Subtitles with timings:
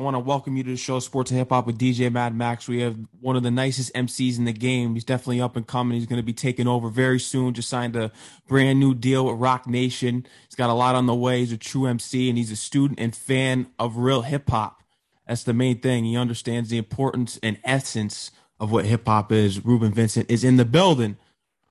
[0.00, 2.34] I want to welcome you to the show, Sports and Hip Hop with DJ Mad
[2.34, 2.66] Max.
[2.66, 4.94] We have one of the nicest MCs in the game.
[4.94, 5.98] He's definitely up and coming.
[5.98, 7.52] He's going to be taking over very soon.
[7.52, 8.10] Just signed a
[8.48, 10.26] brand new deal with Roc Nation.
[10.46, 11.40] He's got a lot on the way.
[11.40, 14.82] He's a true MC and he's a student and fan of real hip hop.
[15.28, 16.04] That's the main thing.
[16.04, 19.62] He understands the importance and essence of what hip hop is.
[19.62, 21.18] Reuben Vincent is in the building.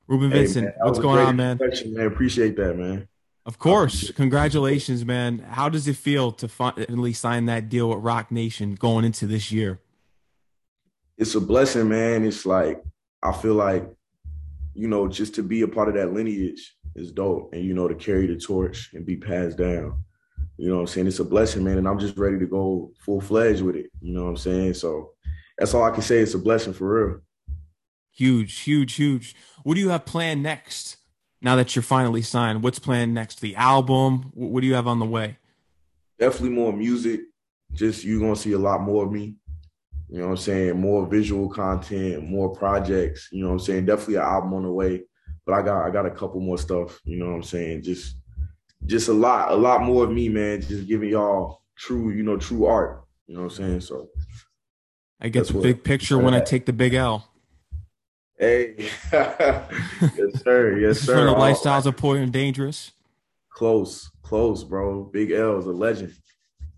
[0.06, 1.58] Reuben hey, Vincent, man, what's going on, man?
[1.58, 2.06] man?
[2.06, 3.08] Appreciate that, man.
[3.50, 4.12] Of course.
[4.12, 5.40] Congratulations, man.
[5.40, 9.52] How does it feel to finally sign that deal with Roc Nation going into this
[9.52, 9.80] year?
[11.18, 12.26] It's a blessing, man.
[12.26, 12.84] It's like,
[13.24, 13.90] I feel like,
[14.76, 17.52] you know, just to be a part of that lineage is dope.
[17.52, 20.04] And, you know, to carry the torch and be passed down.
[20.58, 21.08] You know what I'm saying?
[21.08, 21.80] It's a blessing, man.
[21.80, 23.90] And I'm just ready to go full fledged with it.
[24.00, 24.76] You know what I'm saying?
[24.76, 25.14] So
[25.58, 26.20] that's all I can say.
[26.20, 27.22] It's a blessing for real.
[28.12, 29.36] Huge, huge, huge.
[29.64, 30.98] What do you have planned next?
[31.42, 32.64] Now that you're finally signed?
[32.64, 33.42] What's planned next?
[33.42, 34.32] The album?
[34.34, 35.38] What do you have on the way?
[36.18, 37.22] Definitely more music.
[37.74, 39.36] Just you're gonna see a lot more of me.
[40.10, 40.80] You know what I'm saying?
[40.80, 43.30] More visual content, more projects.
[43.32, 43.86] You know what I'm saying?
[43.86, 45.04] Definitely an album on the way.
[45.46, 47.00] But I got I got a couple more stuff.
[47.04, 47.84] You know what I'm saying?
[47.84, 48.16] Just
[48.86, 50.62] just a lot, a lot more of me, man.
[50.62, 53.04] Just giving y'all true, you know, true art.
[53.28, 53.82] You know what I'm saying?
[53.82, 54.10] So
[55.22, 57.29] I get the big picture when I take the big L.
[58.40, 58.76] Hey,
[59.12, 60.78] yes, sir.
[60.80, 61.26] Yes, sir.
[61.26, 62.94] the lifestyles are poor and dangerous.
[63.50, 65.04] Close, close, bro.
[65.04, 66.14] Big L is a legend.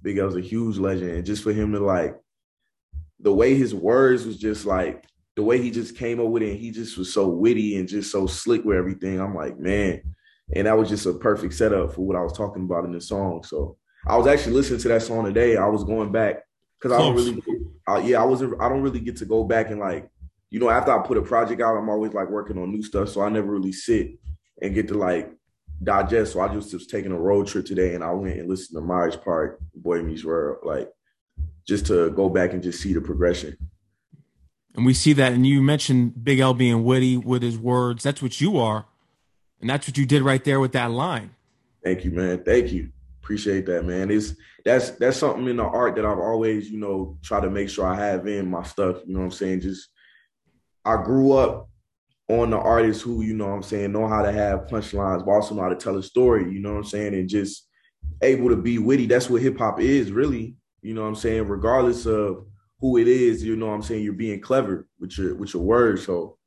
[0.02, 2.20] Big L is a huge legend, and just for him to like,
[3.20, 6.58] the way his words was just like the way he just came up with it.
[6.58, 9.20] he just was so witty and just so slick with everything.
[9.20, 10.02] I'm like, man,
[10.56, 13.02] and that was just a perfect setup for what I was talking about in the
[13.02, 13.44] song.
[13.44, 15.58] So I was actually listening to that song today.
[15.58, 16.38] I was going back
[16.80, 17.40] because I don't really,
[17.88, 18.60] I, yeah, I wasn't.
[18.60, 20.10] I don't really get to go back and like
[20.52, 23.10] you know, after I put a project out, I'm always like working on new stuff.
[23.10, 24.20] So I never really sit
[24.62, 25.32] and get to like
[25.82, 26.34] digest.
[26.34, 28.86] So I just was taking a road trip today and I went and listened to
[28.86, 30.90] Myers Park, Boy Meets World, like
[31.66, 33.58] just to go back and just see the progression.
[34.76, 35.32] And we see that.
[35.32, 38.04] And you mentioned Big L being witty with his words.
[38.04, 38.86] That's what you are.
[39.62, 41.32] And that's what you did right there with that line.
[41.84, 42.44] Thank you, man.
[42.44, 42.90] Thank you.
[43.24, 44.12] Appreciate that, man.
[44.12, 44.34] It's
[44.66, 47.86] that's that's something in the art that I've always, you know, try to make sure
[47.86, 48.98] I have in my stuff.
[49.06, 49.62] You know what I'm saying?
[49.62, 49.90] Just
[50.86, 51.70] I grew up
[52.30, 55.32] on the artists who, you know what I'm saying, know how to have punchlines, but
[55.32, 57.68] also know how to tell a story, you know what I'm saying, and just
[58.22, 59.06] able to be witty.
[59.06, 60.56] That's what hip hop is, really.
[60.82, 61.48] You know what I'm saying?
[61.48, 62.46] Regardless of
[62.80, 65.64] who it is, you know what I'm saying, you're being clever with your with your
[65.64, 66.06] words.
[66.06, 66.38] So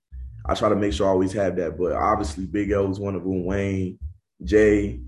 [0.47, 1.78] I try to make sure I always have that.
[1.78, 3.99] But obviously Big L was one of them, Wayne,
[4.43, 5.01] Jay,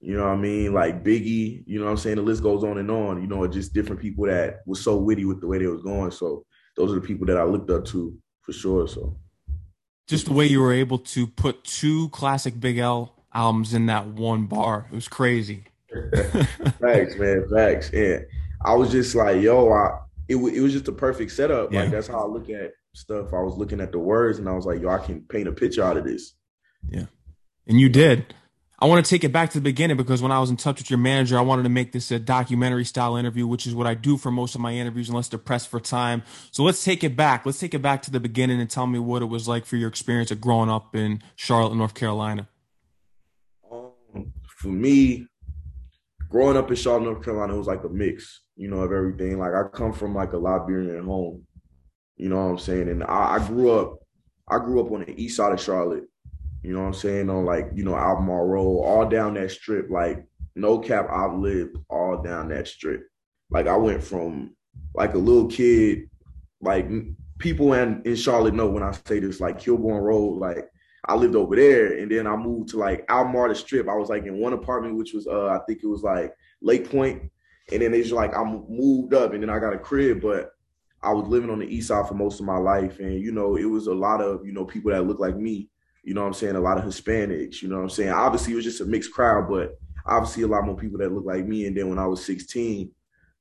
[0.00, 0.72] you know what I mean?
[0.72, 2.16] Like Biggie, you know what I'm saying?
[2.16, 5.24] The list goes on and on, you know, just different people that was so witty
[5.24, 6.10] with the way they was going.
[6.12, 6.44] So
[6.76, 8.16] those are the people that I looked up to
[8.50, 8.88] for sure.
[8.88, 9.16] So
[10.08, 14.08] just the way you were able to put two classic Big L albums in that
[14.08, 15.64] one bar, it was crazy.
[16.80, 17.90] facts, man, facts.
[17.92, 18.18] Yeah,
[18.64, 21.72] I was just like, yo, I it, it was just a perfect setup.
[21.72, 21.82] Yeah.
[21.82, 23.32] Like that's how I look at stuff.
[23.32, 25.52] I was looking at the words and I was like, yo, I can paint a
[25.52, 26.34] picture out of this.
[26.88, 27.06] Yeah,
[27.66, 28.34] and you did.
[28.82, 30.78] I want to take it back to the beginning because when I was in touch
[30.78, 33.86] with your manager, I wanted to make this a documentary style interview, which is what
[33.86, 36.22] I do for most of my interviews, unless they're pressed for time.
[36.50, 37.44] So let's take it back.
[37.44, 39.76] Let's take it back to the beginning and tell me what it was like for
[39.76, 42.48] your experience of growing up in Charlotte, North Carolina.
[43.70, 45.26] Um, for me,
[46.30, 49.38] growing up in Charlotte, North Carolina, it was like a mix, you know, of everything.
[49.38, 51.46] Like I come from like a Liberian home,
[52.16, 52.88] you know what I'm saying?
[52.88, 53.98] And I, I grew up,
[54.48, 56.04] I grew up on the east side of Charlotte
[56.62, 57.30] you know what I'm saying?
[57.30, 59.90] On like, you know, Albemarle Road, all down that strip.
[59.90, 63.08] Like, no cap, I've lived all down that strip.
[63.50, 64.54] Like, I went from
[64.94, 66.10] like a little kid,
[66.60, 66.88] like
[67.38, 70.68] people in, in Charlotte know when I say this, like Kilbourne Road, like
[71.06, 71.98] I lived over there.
[71.98, 73.88] And then I moved to like Albemarle the strip.
[73.88, 76.90] I was like in one apartment, which was, uh, I think it was like Lake
[76.90, 77.30] Point.
[77.72, 80.50] And then it's like I moved up and then I got a crib, but
[81.02, 82.98] I was living on the east side for most of my life.
[82.98, 85.70] And, you know, it was a lot of, you know, people that look like me
[86.02, 86.56] you know what I'm saying?
[86.56, 88.10] A lot of Hispanics, you know what I'm saying?
[88.10, 91.24] Obviously, it was just a mixed crowd, but obviously a lot more people that look
[91.24, 91.66] like me.
[91.66, 92.90] And then when I was 16,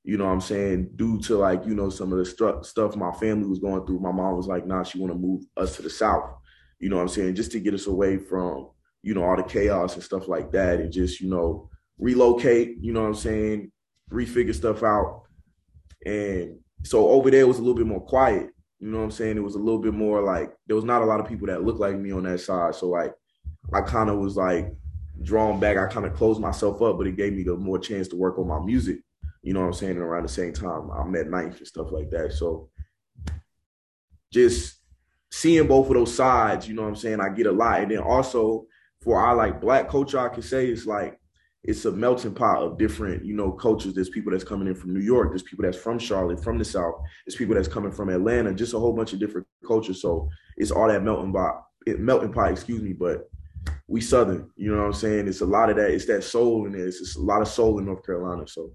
[0.03, 0.91] you know what I'm saying?
[0.95, 3.99] Due to like, you know, some of the st- stuff my family was going through,
[3.99, 6.31] my mom was like, nah, she want to move us to the South.
[6.79, 7.35] You know what I'm saying?
[7.35, 8.69] Just to get us away from,
[9.03, 12.93] you know, all the chaos and stuff like that and just, you know, relocate, you
[12.93, 13.71] know what I'm saying?
[14.11, 15.23] Refigure stuff out.
[16.05, 18.49] And so over there was a little bit more quiet.
[18.79, 19.37] You know what I'm saying?
[19.37, 21.63] It was a little bit more like there was not a lot of people that
[21.63, 22.75] looked like me on that side.
[22.75, 23.13] So like
[23.73, 24.73] I kind of was like
[25.21, 25.77] drawn back.
[25.77, 28.39] I kind of closed myself up, but it gave me the more chance to work
[28.39, 28.99] on my music.
[29.41, 29.91] You know what I'm saying?
[29.93, 32.33] And around the same time, I'm at ninth and stuff like that.
[32.33, 32.69] So
[34.31, 34.77] just
[35.31, 37.19] seeing both of those sides, you know what I'm saying?
[37.19, 37.81] I get a lot.
[37.81, 38.65] And then also
[39.01, 41.18] for our like black culture, I can say it's like
[41.63, 43.93] it's a melting pot of different, you know, cultures.
[43.93, 45.29] There's people that's coming in from New York.
[45.29, 47.01] There's people that's from Charlotte, from the South.
[47.25, 48.53] There's people that's coming from Atlanta.
[48.53, 50.01] Just a whole bunch of different cultures.
[50.01, 52.51] So it's all that melting pot, It, melting pot.
[52.51, 53.29] Excuse me, but
[53.87, 54.49] we Southern.
[54.55, 55.27] You know what I'm saying?
[55.27, 55.91] It's a lot of that.
[55.91, 56.87] It's that soul in there.
[56.87, 58.47] It's, a lot of soul in North Carolina.
[58.47, 58.71] So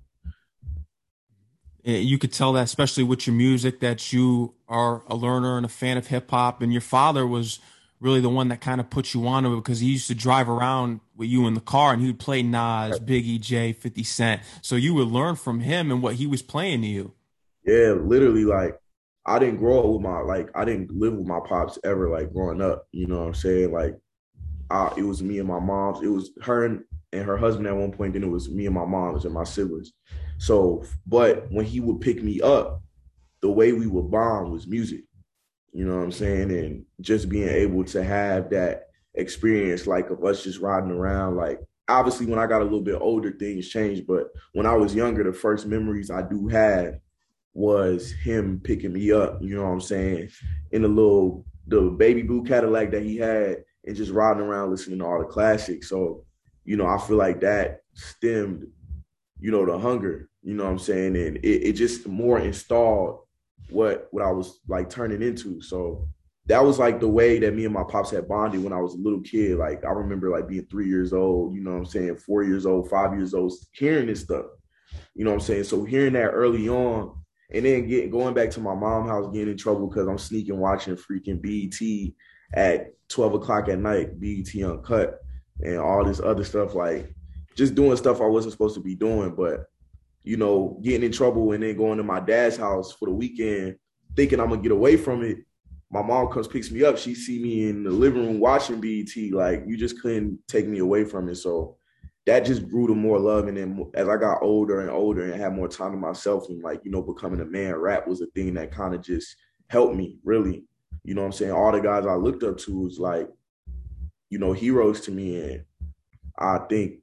[1.84, 5.70] you could tell that, especially with your music, that you are a learner and a
[5.70, 6.60] fan of hip hop.
[6.60, 7.60] And your father was
[8.04, 10.14] really the one that kind of put you on to it because he used to
[10.14, 14.04] drive around with you in the car and he would play Nas, Biggie, J, 50
[14.04, 14.42] Cent.
[14.60, 17.12] So you would learn from him and what he was playing to you.
[17.64, 18.78] Yeah, literally, like
[19.24, 22.32] I didn't grow up with my like I didn't live with my pops ever like
[22.32, 22.86] growing up.
[22.92, 23.72] You know what I'm saying?
[23.72, 23.96] Like
[24.70, 26.02] uh, it was me and my mom's.
[26.02, 28.12] It was her and, and her husband at one point.
[28.12, 29.92] Then it was me and my mom's and my siblings.
[30.36, 32.82] So, but when he would pick me up,
[33.40, 35.04] the way we would bond was music.
[35.74, 36.52] You know what I'm saying?
[36.52, 38.84] And just being able to have that
[39.14, 42.98] experience, like of us just riding around, like obviously when I got a little bit
[43.00, 44.06] older, things changed.
[44.06, 46.94] But when I was younger, the first memories I do have
[47.54, 50.30] was him picking me up, you know what I'm saying,
[50.70, 54.98] in a little the baby blue Cadillac that he had and just riding around listening
[55.00, 55.88] to all the classics.
[55.88, 56.24] So,
[56.64, 58.66] you know, I feel like that stemmed,
[59.40, 61.16] you know, the hunger, you know what I'm saying?
[61.16, 63.23] And it, it just more installed
[63.70, 65.60] what what I was like turning into.
[65.60, 66.08] So
[66.46, 68.94] that was like the way that me and my pops had bonded when I was
[68.94, 69.56] a little kid.
[69.56, 72.66] Like I remember like being three years old, you know what I'm saying, four years
[72.66, 74.46] old, five years old, hearing this stuff.
[75.14, 75.64] You know what I'm saying?
[75.64, 77.16] So hearing that early on
[77.50, 80.58] and then getting going back to my mom house, getting in trouble because I'm sneaking
[80.58, 82.12] watching freaking BET
[82.52, 85.18] at 12 o'clock at night, BET Uncut,
[85.60, 87.14] and all this other stuff, like
[87.54, 89.34] just doing stuff I wasn't supposed to be doing.
[89.34, 89.66] But
[90.24, 93.76] you know, getting in trouble and then going to my dad's house for the weekend,
[94.16, 95.38] thinking I'm gonna get away from it.
[95.90, 96.98] My mom comes picks me up.
[96.98, 99.14] She see me in the living room watching BET.
[99.32, 101.36] Like you just couldn't take me away from it.
[101.36, 101.76] So
[102.26, 103.48] that just grew to more love.
[103.48, 106.62] And then as I got older and older and had more time to myself and
[106.62, 109.36] like you know becoming a man, rap was a thing that kind of just
[109.68, 110.64] helped me really.
[111.04, 111.52] You know what I'm saying?
[111.52, 113.28] All the guys I looked up to was like,
[114.30, 115.38] you know, heroes to me.
[115.38, 115.64] And
[116.38, 117.00] I think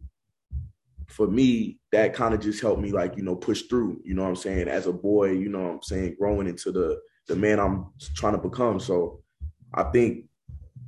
[1.08, 4.24] for me, that kind of just helped me like, you know, push through, you know
[4.24, 7.36] what I'm saying, as a boy, you know what I'm saying, growing into the the
[7.36, 8.80] man I'm trying to become.
[8.80, 9.22] So
[9.74, 10.26] I think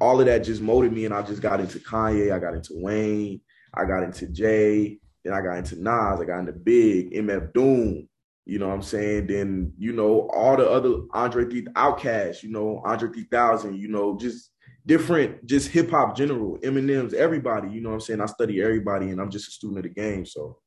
[0.01, 2.73] all of that just molded me and I just got into Kanye, I got into
[2.75, 3.41] Wayne,
[3.73, 8.07] I got into Jay, then I got into Nas, I got into Big, MF Doom,
[8.45, 9.27] you know what I'm saying?
[9.27, 14.17] Then, you know, all the other Andre 3 Outkast, you know, Andre 3000, you know,
[14.17, 14.51] just
[14.85, 17.69] different, just hip hop general, Eminem's, everybody.
[17.69, 18.21] You know what I'm saying?
[18.21, 20.25] I study everybody, and I'm just a student of the game.
[20.25, 20.57] So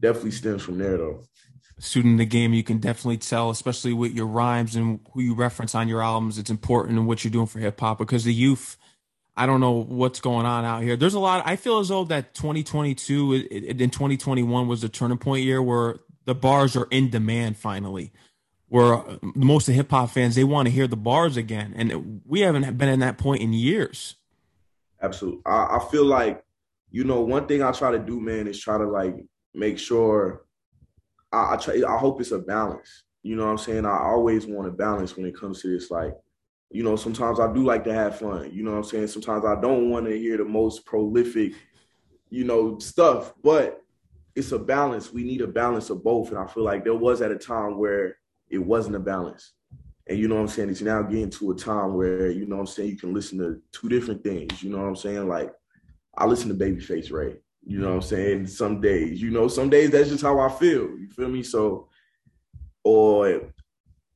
[0.00, 1.22] definitely stems from there, though.
[1.78, 5.34] Student in the game, you can definitely tell, especially with your rhymes and who you
[5.34, 6.38] reference on your albums.
[6.38, 8.76] It's important in what you're doing for hip hop because the youth.
[9.36, 10.96] I don't know what's going on out here.
[10.96, 11.42] There's a lot.
[11.46, 16.34] I feel as though that 2022 in 2021 was the turning point year where the
[16.34, 18.12] bars are in demand finally
[18.70, 22.22] where uh, most of hip hop fans they want to hear the bars again, and
[22.24, 24.16] we haven't been in that point in years.
[25.02, 26.42] Absolutely, I, I feel like
[26.90, 29.16] you know one thing I try to do, man, is try to like
[29.54, 30.44] make sure
[31.32, 31.82] I, I try.
[31.86, 33.04] I hope it's a balance.
[33.22, 33.84] You know what I'm saying?
[33.84, 35.90] I always want a balance when it comes to this.
[35.90, 36.14] Like,
[36.70, 38.50] you know, sometimes I do like to have fun.
[38.52, 39.08] You know what I'm saying?
[39.08, 41.52] Sometimes I don't want to hear the most prolific,
[42.30, 43.34] you know, stuff.
[43.42, 43.82] But
[44.34, 45.12] it's a balance.
[45.12, 46.30] We need a balance of both.
[46.30, 48.16] And I feel like there was at a time where
[48.48, 49.52] it wasn't a balance.
[50.06, 50.70] And you know what I'm saying?
[50.70, 53.38] It's now getting to a time where, you know what I'm saying, you can listen
[53.38, 54.62] to two different things.
[54.62, 55.28] You know what I'm saying?
[55.28, 55.52] Like
[56.16, 57.36] I listen to Babyface Ray.
[57.64, 58.46] You know what I'm saying?
[58.46, 60.88] Some days, you know, some days that's just how I feel.
[60.98, 61.42] You feel me?
[61.42, 61.88] So
[62.82, 63.52] or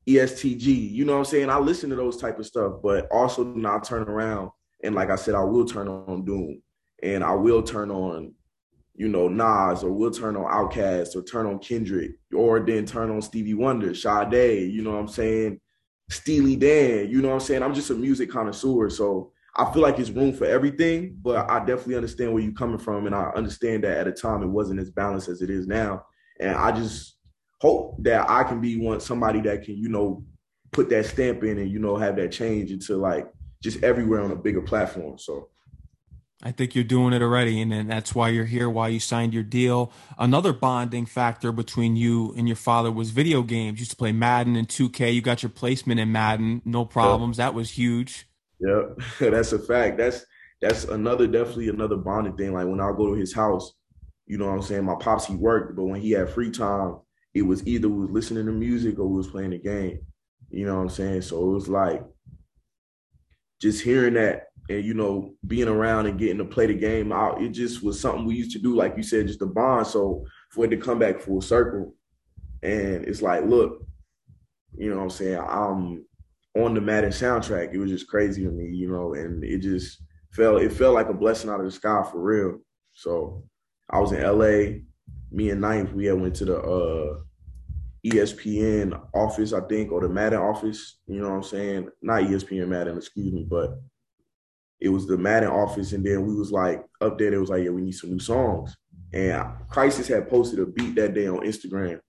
[0.08, 1.50] ESTG, you know what I'm saying?
[1.50, 4.50] I listen to those type of stuff, but also not turn around
[4.82, 6.62] and like I said, I will turn on Doom
[7.02, 8.34] and I will turn on
[8.96, 13.10] you know, Nas, or we'll turn on Outkast, or turn on Kendrick, or then turn
[13.10, 15.60] on Stevie Wonder, Sade, you know what I'm saying?
[16.10, 17.62] Steely Dan, you know what I'm saying?
[17.62, 21.60] I'm just a music connoisseur, so I feel like it's room for everything, but I
[21.60, 24.80] definitely understand where you're coming from, and I understand that at a time it wasn't
[24.80, 26.06] as balanced as it is now,
[26.40, 27.18] and I just
[27.60, 30.24] hope that I can be one somebody that can, you know,
[30.72, 33.30] put that stamp in and you know have that change into like
[33.62, 35.18] just everywhere on a bigger platform.
[35.18, 35.48] So
[36.42, 39.32] I think you're doing it already, and, and that's why you're here, why you signed
[39.32, 39.92] your deal.
[40.18, 43.78] Another bonding factor between you and your father was video games.
[43.78, 45.14] You used to play Madden and 2K.
[45.14, 47.38] You got your placement in Madden, no problems.
[47.38, 48.26] That was huge.
[48.60, 48.82] Yeah,
[49.30, 49.98] that's a fact.
[49.98, 50.24] That's
[50.60, 52.52] that's another definitely another bonding thing.
[52.52, 53.74] Like when I go to his house,
[54.26, 54.84] you know what I'm saying?
[54.84, 56.98] My pops he worked, but when he had free time,
[57.34, 59.98] it was either we was listening to music or we was playing the game.
[60.50, 61.22] You know what I'm saying?
[61.22, 62.02] So it was like
[63.60, 67.42] just hearing that and you know being around and getting to play the game out,
[67.42, 69.86] it just was something we used to do, like you said, just a bond.
[69.86, 71.94] So for it to come back full circle,
[72.62, 73.86] and it's like, look,
[74.76, 75.38] you know what I'm saying?
[75.38, 76.04] I'm
[76.56, 77.72] on the Madden soundtrack.
[77.72, 81.08] It was just crazy to me, you know, and it just felt it felt like
[81.08, 82.58] a blessing out of the sky for real.
[82.92, 83.44] So
[83.90, 84.80] I was in LA.
[85.30, 87.18] Me and Ninth, we had went to the uh,
[88.06, 90.98] ESPN office, I think, or the Madden office.
[91.06, 91.88] You know what I'm saying?
[92.02, 93.80] Not ESPN Madden, excuse me, but
[94.80, 97.32] it was the Madden office, and then we was like up there.
[97.32, 98.76] It was like, yeah, we need some new songs.
[99.12, 102.00] And Khrysis had posted a beat that day on Instagram,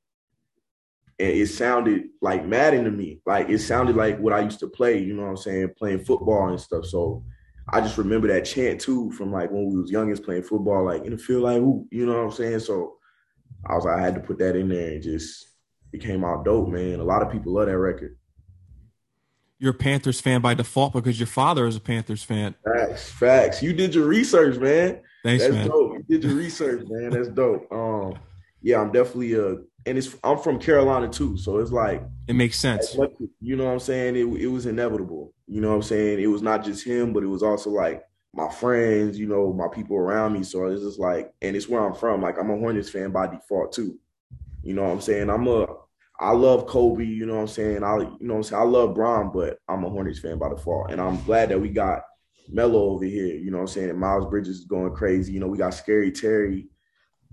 [1.18, 3.22] and it sounded like Madden to me.
[3.26, 5.00] Like it sounded like what I used to play.
[5.00, 5.74] You know what I'm saying?
[5.78, 6.86] Playing football and stuff.
[6.86, 7.24] So
[7.70, 11.06] I just remember that chant too from like when we was youngest playing football, like
[11.06, 12.60] in the field, like who, you know what I'm saying?
[12.60, 12.98] So
[13.66, 15.48] I was like, I had to put that in there and just
[15.94, 17.00] it came out dope, man.
[17.00, 18.18] A lot of people love that record.
[19.58, 22.56] You're a Panthers fan by default because your father is a Panthers fan.
[22.66, 23.64] Facts, facts.
[23.64, 25.00] You did your research, man.
[25.24, 25.68] Thanks, That's man.
[25.70, 25.94] dope.
[25.94, 27.12] You did your research, man.
[27.12, 27.72] That's dope.
[27.72, 28.20] Um,
[28.62, 32.60] yeah, I'm definitely a and it's I'm from Carolina too, so it's like it makes
[32.60, 32.98] sense.
[33.42, 34.16] You know what I'm saying?
[34.16, 35.34] It it was inevitable.
[35.48, 36.20] You know what I'm saying?
[36.20, 39.68] It was not just him, but it was also like my friends, you know, my
[39.74, 40.44] people around me.
[40.44, 42.22] So it's just like, and it's where I'm from.
[42.22, 43.98] Like I'm a Hornets fan by default too.
[44.62, 45.30] You know what I'm saying?
[45.30, 45.68] I'm a
[46.20, 47.84] I love Kobe, you know what I'm saying?
[47.84, 48.62] I you know what I'm saying?
[48.62, 50.92] I love Bron, but I'm a Hornets fan by default.
[50.92, 52.02] And I'm glad that we got
[52.50, 53.90] Melo over here, you know what I'm saying?
[53.90, 55.34] And Miles Bridges is going crazy.
[55.34, 56.68] You know, we got Scary Terry.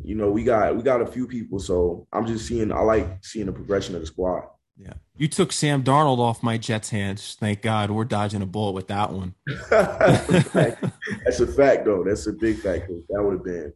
[0.04, 1.58] You know, we got we got a few people.
[1.58, 4.44] So I'm just seeing I like seeing the progression of the squad.
[4.76, 4.94] Yeah.
[5.16, 7.36] You took Sam Darnold off my Jets hands.
[7.38, 9.34] Thank God we're dodging a bullet with that one.
[9.70, 10.84] That's, a fact.
[11.24, 12.02] That's a fact, though.
[12.02, 12.88] That's a big fact.
[13.10, 13.72] That would have been.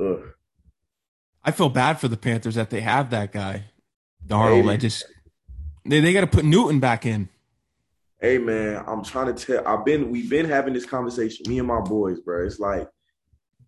[0.00, 0.32] Ugh.
[1.44, 3.64] I feel bad for the Panthers that they have that guy,
[4.26, 4.64] Darnold.
[4.64, 5.04] Hey, I just
[5.84, 7.28] they they got to put Newton back in.
[8.20, 9.66] Hey man, I'm trying to tell.
[9.66, 12.46] I've been we've been having this conversation, me and my boys, bro.
[12.46, 12.88] It's like,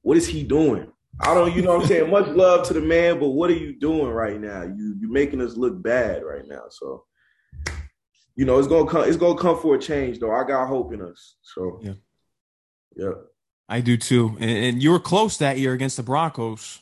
[0.02, 0.92] what is he doing?
[1.20, 2.10] I don't, you know what I'm saying?
[2.10, 4.62] Much love to the man, but what are you doing right now?
[4.62, 6.62] You you're making us look bad right now.
[6.70, 7.04] So,
[8.34, 10.34] you know, it's gonna come it's gonna come for a change though.
[10.34, 11.36] I got hope in us.
[11.42, 11.92] So yeah.
[12.96, 13.12] Yeah.
[13.68, 14.36] I do too.
[14.40, 16.80] And, and you were close that year against the Broncos.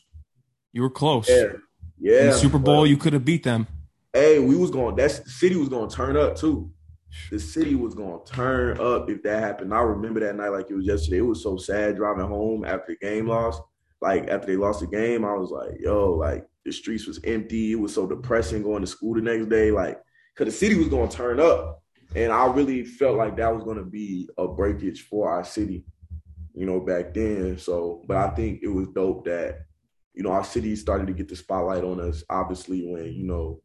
[0.73, 1.29] You were close.
[1.29, 1.53] Yeah.
[1.99, 2.33] Yeah.
[2.33, 3.67] Super Bowl, you could have beat them.
[4.13, 6.71] Hey, we was going that's the city was gonna turn up too.
[7.31, 9.75] The city was gonna turn up if that happened.
[9.75, 11.19] I remember that night like it was yesterday.
[11.19, 13.61] It was so sad driving home after the game lost
[14.03, 17.73] like after they lost the game, I was like, yo, like the streets was empty.
[17.73, 20.03] It was so depressing going to school the next day, like
[20.35, 21.83] because the city was going to turn up,
[22.15, 25.85] and I really felt like that was going to be a breakage for our city,
[26.55, 27.59] you know, back then.
[27.59, 29.61] So, but I think it was dope that
[30.15, 32.25] you know our city started to get the spotlight on us.
[32.29, 33.61] Obviously, when you know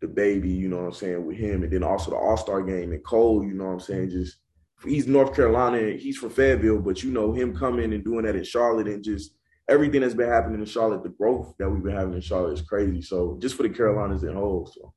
[0.00, 2.62] the baby, you know what I'm saying, with him, and then also the All Star
[2.62, 4.36] game and Cole, you know what I'm saying, just
[4.84, 8.44] he's North Carolina, he's from Fayetteville, but you know him coming and doing that in
[8.44, 9.32] Charlotte and just
[9.68, 12.62] everything that's been happening in Charlotte, the growth that we've been having in Charlotte is
[12.62, 13.02] crazy.
[13.02, 14.66] So just for the Carolinas in whole.
[14.66, 14.94] So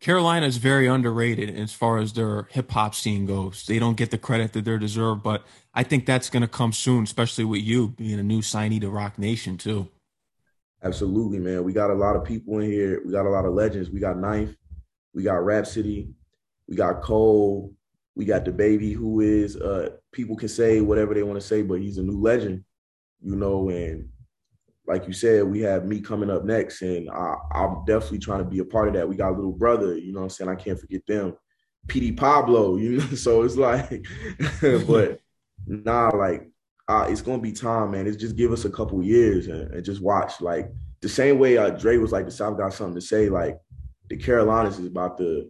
[0.00, 3.66] Carolina is very underrated as far as their hip hop scene goes.
[3.66, 6.72] They don't get the credit that they deserve, but I think that's going to come
[6.72, 9.88] soon, especially with you being a new signee to Roc Nation too.
[10.82, 11.62] Absolutely, man.
[11.64, 13.02] We got a lot of people in here.
[13.04, 13.90] We got a lot of legends.
[13.90, 14.56] We got Ninth,
[15.12, 16.08] We got Rapsody,
[16.66, 17.74] We got Cole.
[18.16, 21.62] We got the baby who is uh people can say whatever they want to say,
[21.62, 22.64] but he's a new legend
[23.22, 24.08] you know, and
[24.86, 28.44] like you said, we have me coming up next, and I, am definitely trying to
[28.44, 29.08] be a part of that.
[29.08, 30.50] We got a little brother, you know I'm saying?
[30.50, 31.36] I can't forget them.
[31.86, 34.04] PD Pablo, you know, so it's like,
[34.86, 35.20] but
[35.66, 36.48] nah, like,
[36.88, 38.06] uh, it's gonna be time, man.
[38.06, 40.40] It's just give us a couple years and, and, just watch.
[40.40, 40.72] Like
[41.02, 43.28] the same way uh, Dre was like, the South got something to say.
[43.28, 43.58] Like
[44.08, 45.48] the Carolinas is about to,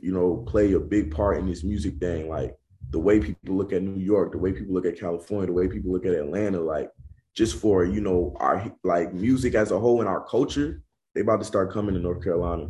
[0.00, 2.30] you know, play a big part in this music thing.
[2.30, 2.56] Like
[2.90, 5.68] the way people look at New York, the way people look at California, the way
[5.68, 6.90] people look at Atlanta, like
[7.34, 10.82] just for you know our like music as a whole and our culture,
[11.14, 12.68] they about to start coming to North Carolina.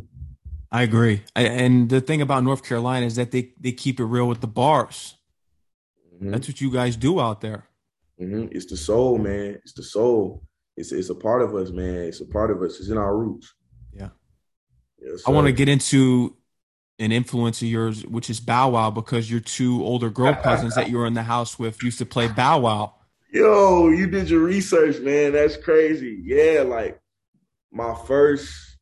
[0.71, 4.27] I agree, and the thing about North Carolina is that they they keep it real
[4.27, 5.15] with the bars.
[6.13, 6.31] Mm-hmm.
[6.31, 7.67] That's what you guys do out there.
[8.19, 8.47] Mm-hmm.
[8.51, 9.59] It's the soul, man.
[9.63, 10.43] It's the soul.
[10.75, 12.01] It's it's a part of us, man.
[12.01, 12.79] It's a part of us.
[12.79, 13.53] It's in our roots.
[13.93, 14.09] Yeah.
[14.99, 16.35] Yes, I want to get into
[16.99, 20.89] an influence of yours, which is Bow Wow, because your two older girl cousins that
[20.89, 22.95] you were in the house with used to play Bow Wow.
[23.31, 25.33] Yo, you did your research, man.
[25.33, 26.21] That's crazy.
[26.23, 26.99] Yeah, like
[27.71, 28.77] my first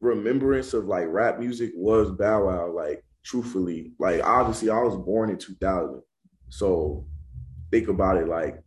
[0.00, 2.70] remembrance of like rap music was Bow Wow.
[2.70, 6.02] Like, truthfully, like obviously, I was born in 2000,
[6.48, 7.06] so
[7.70, 8.28] think about it.
[8.28, 8.62] Like,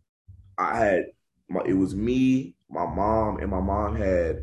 [0.58, 1.06] I had
[1.48, 4.42] my, it was me, my mom, and my mom had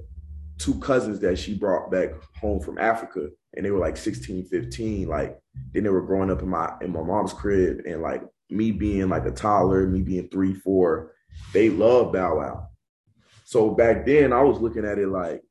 [0.57, 5.07] two cousins that she brought back home from Africa, and they were like 16, 15.
[5.07, 5.39] Like
[5.73, 9.09] then they were growing up in my in my mom's crib, and like me being
[9.09, 11.13] like a toddler, me being three, four,
[11.53, 12.69] they love Bow Wow.
[13.45, 15.43] So back then, I was looking at it like,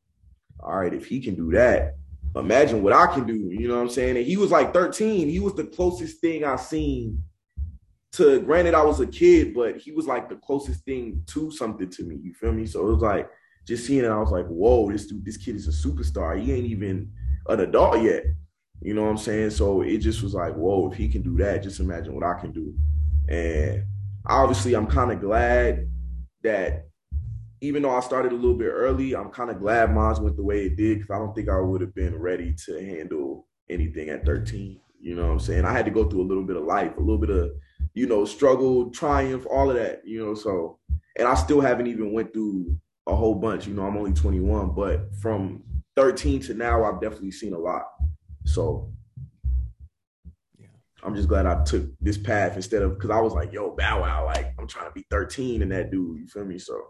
[0.61, 1.97] all right, if he can do that,
[2.35, 3.35] imagine what I can do.
[3.35, 4.17] You know what I'm saying?
[4.17, 5.29] And he was like 13.
[5.29, 7.23] He was the closest thing I seen
[8.13, 8.41] to.
[8.41, 12.05] Granted, I was a kid, but he was like the closest thing to something to
[12.05, 12.17] me.
[12.23, 12.67] You feel me?
[12.67, 13.31] So it was like
[13.67, 16.41] just seeing it, I was like, whoa, this dude, this kid is a superstar.
[16.41, 17.13] He ain't even
[17.49, 18.25] an adult yet.
[18.81, 19.51] You know what I'm saying?
[19.51, 22.41] So it just was like, whoa, if he can do that, just imagine what I
[22.41, 22.75] can do.
[23.29, 23.85] And
[24.27, 25.89] obviously, I'm kind of glad
[26.43, 26.89] that
[27.61, 30.43] even though I started a little bit early, I'm kind of glad mine went the
[30.43, 34.09] way it did because I don't think I would have been ready to handle anything
[34.09, 34.81] at 13.
[35.01, 35.65] You know what I'm saying?
[35.65, 37.53] I had to go through a little bit of life, a little bit of,
[37.95, 40.35] you know, struggle, triumph, all of that, you know.
[40.35, 40.81] So,
[41.17, 43.69] and I still haven't even went through a whole bunch.
[43.69, 45.63] You know, I'm only 21, but from
[45.97, 47.85] 13 to now, I've definitely seen a lot.
[48.45, 48.93] So
[50.59, 50.67] yeah,
[51.03, 54.03] I'm just glad I took this path instead of because I was like, yo, Bow
[54.03, 56.19] Wow, like I'm trying to be 13 and that dude.
[56.19, 56.59] You feel me?
[56.59, 56.81] So,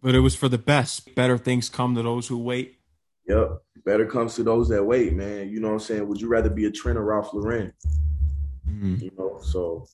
[0.00, 1.14] but it was for the best.
[1.14, 2.78] Better things come to those who wait.
[3.28, 5.48] Yep, better comes to those that wait, man.
[5.48, 6.06] You know what I'm saying?
[6.08, 7.72] Would you rather be a Trent or Ralph Lauren?
[8.68, 8.96] Mm-hmm.
[9.04, 9.86] You know, so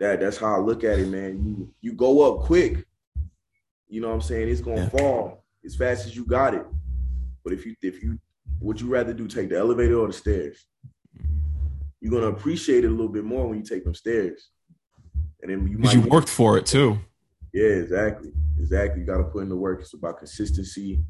[0.00, 1.42] that that's how I look at it, man.
[1.44, 2.86] You you go up quick.
[3.88, 4.48] You know what I'm saying?
[4.48, 4.88] It's gonna yeah.
[4.88, 6.66] fall as fast as you got it.
[7.44, 8.18] But if you if you
[8.60, 10.66] would you rather do take the elevator or the stairs?
[12.00, 14.50] You're gonna appreciate it a little bit more when you take them stairs.
[15.42, 16.98] And then you might you worked for it too.
[17.52, 18.32] Yeah, exactly.
[18.58, 19.00] Exactly.
[19.00, 19.80] You gotta put in the work.
[19.80, 21.04] It's about consistency.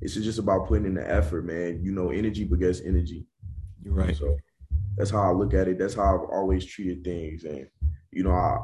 [0.00, 1.80] It's just about putting in the effort, man.
[1.82, 3.26] You know, energy begets energy.
[3.82, 4.16] You're right.
[4.16, 4.36] So
[4.96, 5.78] that's how I look at it.
[5.78, 7.44] That's how I've always treated things.
[7.44, 7.66] And
[8.12, 8.58] you know, I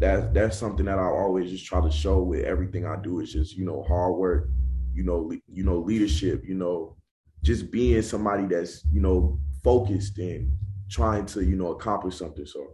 [0.00, 3.20] that that's something that I always just try to show with everything I do.
[3.20, 4.48] It's just, you know, hard work,
[4.94, 6.96] you know, you know, leadership, you know,
[7.42, 10.52] just being somebody that's you know focused and
[10.90, 12.46] trying to you know accomplish something.
[12.46, 12.68] So,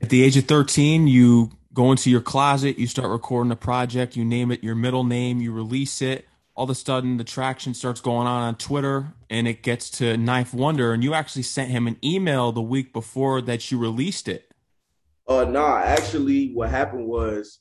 [0.00, 4.16] at the age of thirteen, you go into your closet, you start recording a project,
[4.16, 6.26] you name it your middle name, you release it.
[6.54, 10.16] All of a sudden, the traction starts going on on Twitter, and it gets to
[10.16, 14.26] Ninth Wonder, and you actually sent him an email the week before that you released
[14.26, 14.50] it.
[15.28, 15.78] Uh, nah.
[15.78, 17.58] Actually, what happened was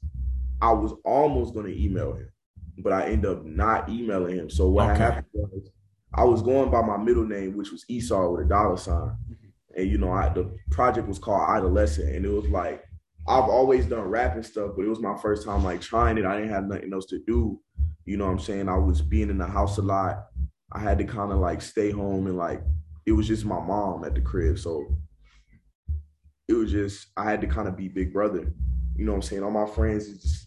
[0.62, 2.30] I was almost going to email him
[2.78, 4.50] but I end up not emailing him.
[4.50, 5.00] So what okay.
[5.00, 5.70] happened was
[6.14, 9.16] I was going by my middle name, which was Esau with a dollar sign.
[9.30, 9.80] Mm-hmm.
[9.82, 12.84] And you know, I the project was called Adolescent, and it was like
[13.28, 16.26] I've always done rapping stuff, but it was my first time like trying it.
[16.26, 17.60] I didn't have nothing else to do.
[18.06, 18.70] You know what I'm saying?
[18.70, 20.28] I was being in the house a lot.
[20.72, 22.62] I had to kind of like stay home and like
[23.06, 24.60] it was just my mom at the crib.
[24.60, 24.86] So
[26.48, 28.54] it was just I had to kind of be big brother.
[28.96, 29.44] You know what I'm saying?
[29.44, 30.46] All my friends just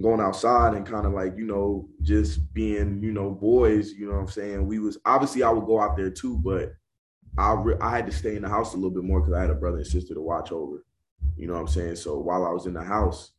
[0.00, 4.12] going outside and kind of like you know just being you know boys you know
[4.12, 4.66] what i'm saying?
[4.66, 6.74] We was obviously i would go out there too but
[7.38, 9.40] i re- i had to stay in the house a little bit more because i
[9.40, 10.84] had a brother and sister to watch over
[11.36, 11.96] you know what i'm saying?
[11.96, 13.32] So while i was in the house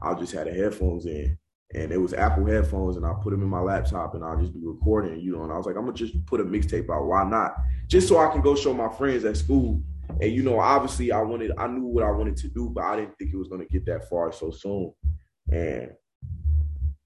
[0.00, 1.36] i just had the headphones in
[1.74, 4.54] and it was apple headphones and i put them in my laptop and i'll just
[4.54, 7.06] be recording you know and i was like i'm gonna just put a mixtape out.
[7.06, 7.56] Why not?
[7.88, 9.82] Just so i can go show my friends at school
[10.20, 12.96] and you know obviously i wanted i knew what i wanted to do but i
[12.96, 14.92] didn't think it was going to get that far so soon
[15.50, 15.90] and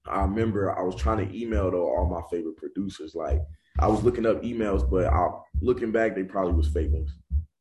[0.05, 3.15] I remember I was trying to email though all my favorite producers.
[3.15, 3.41] Like
[3.79, 5.29] I was looking up emails, but I,
[5.61, 7.17] looking back, they probably was fake ones.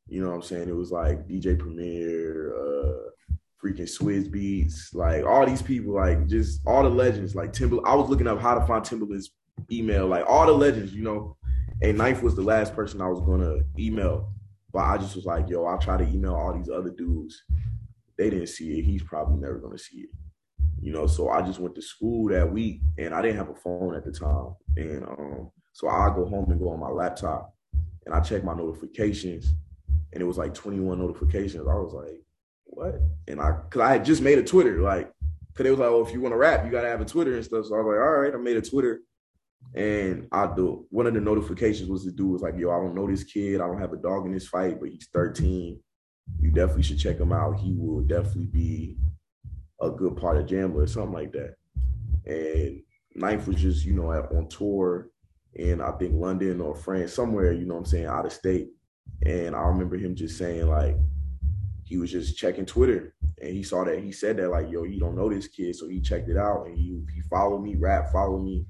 [0.08, 0.68] You know what I'm saying?
[0.68, 3.10] It was like DJ Premier, uh,
[3.62, 7.78] freaking Swizz Beatz, like all these people, like just all the legends, like Timber.
[7.86, 9.30] I was looking up how to find Timbaland's
[9.70, 11.36] email, like all the legends, you know.
[11.80, 14.32] And Ninth was the last person I was gonna email,
[14.72, 17.42] but I just was like, yo, I'll try to email all these other dudes.
[18.16, 18.84] They didn't see it.
[18.84, 20.10] He's probably never gonna see it
[20.82, 21.06] you know.
[21.06, 24.04] So I just went to school that week, and I didn't have a phone at
[24.04, 27.54] the time, and um, so I go home and go on my laptop,
[28.04, 29.54] and I check my notifications,
[30.12, 31.66] and it was like 21 notifications.
[31.68, 32.20] I was like,
[32.64, 32.96] what?
[33.28, 35.10] And I, cause I had just made a Twitter, like,
[35.54, 37.36] cause it was like, oh, if you want to rap, you gotta have a Twitter
[37.36, 37.66] and stuff.
[37.66, 39.00] So I was like, all right, I made a Twitter.
[39.74, 42.94] And I do one of the notifications was the dude was like, yo, I don't
[42.94, 43.60] know this kid.
[43.60, 45.80] I don't have a dog in this fight, but he's 13.
[46.40, 47.58] You definitely should check him out.
[47.58, 48.96] He will definitely be
[49.80, 51.54] a good part of Jamla or something like that.
[52.26, 52.82] And
[53.14, 55.08] Ninth was just, you know, on tour
[55.54, 58.68] in I think London or France, somewhere, you know I'm saying, out of state.
[59.24, 60.96] And I remember him just saying like
[61.84, 64.98] he was just checking Twitter and he saw that he said that like, yo, you
[64.98, 65.76] don't know this kid.
[65.76, 68.66] So he checked it out and he he followed me, rap followed me.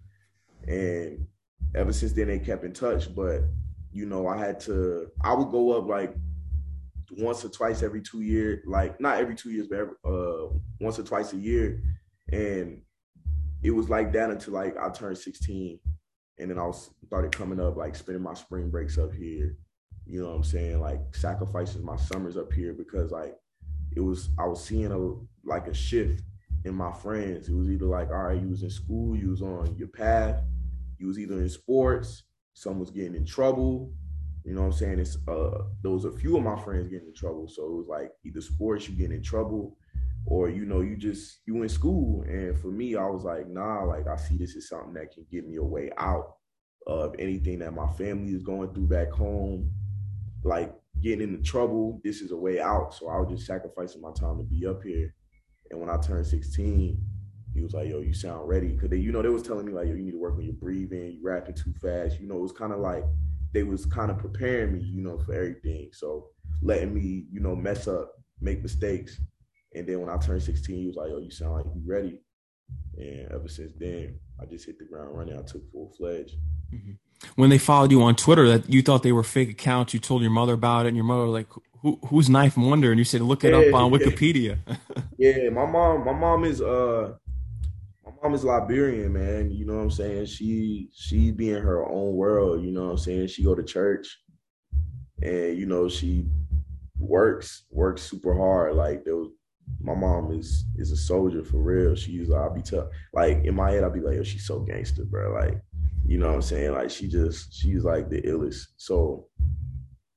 [0.67, 1.27] And
[1.75, 3.15] ever since then they kept in touch.
[3.15, 3.43] But,
[3.93, 6.15] you know, I had to I would go up like
[7.19, 10.49] once or twice every two years, like not every two years, but every, uh,
[10.81, 11.83] once or twice a year.
[12.31, 12.83] And
[13.63, 15.79] it was like that until like I turned 16.
[16.39, 19.57] And then I was started coming up, like spending my spring breaks up here.
[20.07, 20.81] You know what I'm saying?
[20.81, 23.37] Like sacrifices my summers up here because like
[23.95, 26.23] it was I was seeing a like a shift
[26.65, 27.49] in my friends.
[27.49, 30.43] It was either like, all right, you was in school, you was on your path,
[31.03, 32.23] you was either in sports,
[32.55, 33.93] some was getting in trouble.
[34.45, 34.99] You know what I'm saying?
[35.01, 37.49] It's uh there was a few of my friends getting in trouble.
[37.49, 39.77] So it was like either sports, you getting in trouble,
[40.27, 42.23] or you know, you just you in school.
[42.23, 45.27] And for me, I was like, nah, like I see this is something that can
[45.31, 46.37] get me a way out
[46.87, 49.71] of anything that my family is going through back home.
[50.45, 52.95] Like getting into trouble, this is a way out.
[52.95, 55.15] So I was just sacrificing my time to be up here.
[55.71, 57.01] And when I turned 16,
[57.55, 58.77] he was like, yo, you sound ready.
[58.77, 60.45] Cause they, you know, they was telling me like, yo, you need to work on
[60.45, 62.21] your breathing, you rapping too fast.
[62.21, 63.05] You know, it was kind of like
[63.53, 65.91] they was kind of preparing me, you know, for everything.
[65.93, 66.29] So
[66.63, 69.21] letting me, you know, mess up, make mistakes.
[69.75, 72.21] And then when I turned 16, he was like, yo, you sound like you ready.
[72.97, 75.39] And ever since then, I just hit the ground running.
[75.39, 76.37] I took full fledged.
[76.73, 76.93] Mm-hmm.
[77.37, 80.23] When they followed you on Twitter, that you thought they were fake accounts, you told
[80.23, 81.47] your mother about it, and your mother was like,
[81.81, 84.59] Who, "Who's Ninth Wonder?" And you said, "Look it yeah, up on Wikipedia."
[85.19, 87.15] yeah, my mom, my mom is uh,
[88.23, 89.51] mom is Liberian, man.
[89.51, 90.27] You know what I'm saying?
[90.27, 92.63] She she be in her own world.
[92.65, 93.29] You know what I'm saying?
[93.29, 94.19] She go to church,
[95.21, 96.27] and you know she
[96.99, 98.75] works works super hard.
[98.77, 99.31] Like there was
[99.81, 101.95] my mom is is a soldier for real.
[101.95, 102.89] She's like, I'll be tough.
[103.13, 105.33] Like in my head, I'll be like, she's so gangster, bro.
[105.33, 105.61] Like
[106.07, 106.73] you know what I'm saying?
[106.73, 108.67] Like she just she's like the illest.
[108.77, 109.27] So,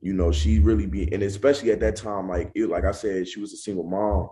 [0.01, 3.27] you know, she really be and especially at that time, like it, like I said,
[3.27, 4.29] she was a single mom.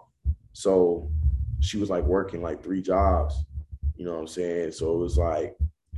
[0.54, 1.12] So
[1.60, 3.34] she was like working like three jobs.
[3.96, 4.72] You know what I'm saying?
[4.72, 5.56] So it was like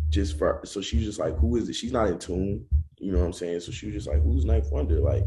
[0.09, 1.73] just for so she's just like, who is it?
[1.73, 2.65] She's not in tune.
[2.97, 3.59] You know what I'm saying?
[3.61, 4.99] So she was just like, who's Ninth Wonder?
[4.99, 5.23] Like,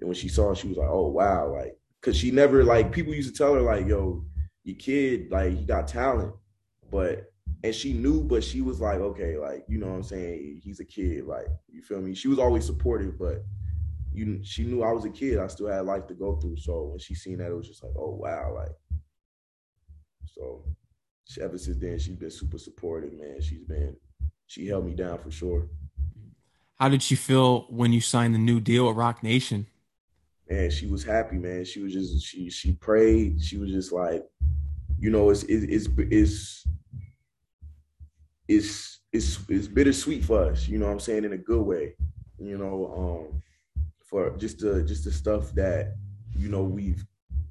[0.00, 2.92] and when she saw it, she was like, oh wow, like, cause she never like
[2.92, 4.24] people used to tell her like, yo,
[4.64, 6.34] your kid, like, he got talent,
[6.90, 10.60] but and she knew, but she was like, okay, like, you know what I'm saying?
[10.62, 12.14] He's a kid, like, you feel me?
[12.14, 13.42] She was always supportive, but
[14.14, 15.38] you she knew I was a kid.
[15.38, 16.56] I still had life to go through.
[16.58, 18.72] So when she seen that, it was just like, oh wow, like
[20.24, 20.64] so
[21.24, 23.40] she, ever since then she's been super supportive, man.
[23.40, 23.96] She's been
[24.46, 25.68] she held me down for sure.
[26.76, 29.66] How did she feel when you signed the new deal at Roc Nation?
[30.50, 31.64] Man, she was happy, man.
[31.64, 33.42] She was just she she prayed.
[33.42, 34.22] She was just like,
[34.98, 36.66] you know, it's it's it's, it's
[38.48, 41.94] it's it's it's bittersweet for us, you know what I'm saying, in a good way.
[42.38, 43.42] You know, um,
[44.04, 45.94] for just the just the stuff that,
[46.36, 47.06] you know, we've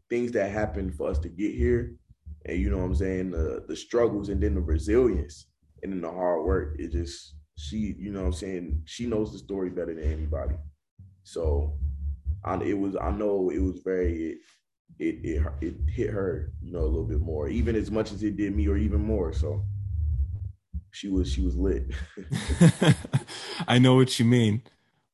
[0.09, 1.95] things that happened for us to get here.
[2.45, 5.47] And you know what I'm saying, the the struggles and then the resilience
[5.81, 6.75] and then the hard work.
[6.79, 10.55] It just she, you know what I'm saying, she knows the story better than anybody.
[11.23, 11.77] So
[12.43, 14.37] I, it was I know it was very it,
[14.99, 18.23] it it it hit her, you know, a little bit more, even as much as
[18.23, 19.33] it did me or even more.
[19.33, 19.63] So
[20.91, 21.85] she was she was lit.
[23.67, 24.61] I know what you mean,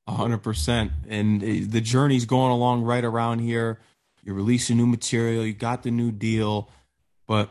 [0.07, 0.91] hundred percent.
[1.07, 3.79] And the journey's going along right around here.
[4.23, 5.45] You're releasing new material.
[5.45, 6.69] You got the new deal,
[7.29, 7.49] but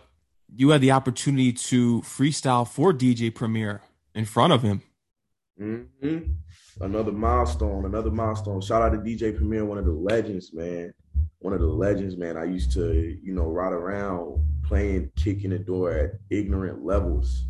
[0.55, 3.81] you had the opportunity to freestyle for DJ Premier
[4.15, 4.83] in front of him.
[5.59, 6.33] Mm-hmm.
[6.83, 7.87] Another milestone.
[7.87, 8.61] Another milestone.
[8.61, 10.93] Shout out to DJ Premier, one of the legends, man.
[11.39, 12.37] One of the legends, man.
[12.37, 17.49] I used to, you know, ride around playing, kicking the door at ignorant levels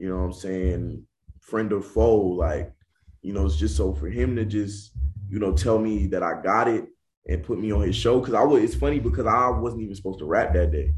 [0.00, 1.06] you know what I'm saying,
[1.40, 2.72] friend or foe, like,
[3.20, 4.92] you know, it's just so for him to just,
[5.28, 6.86] you know, tell me that I got it
[7.28, 8.18] and put me on his show.
[8.18, 10.94] Cause I was it's funny because I wasn't even supposed to rap that day.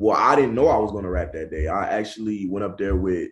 [0.00, 1.68] Well, I didn't know I was gonna rap that day.
[1.68, 3.28] I actually went up there with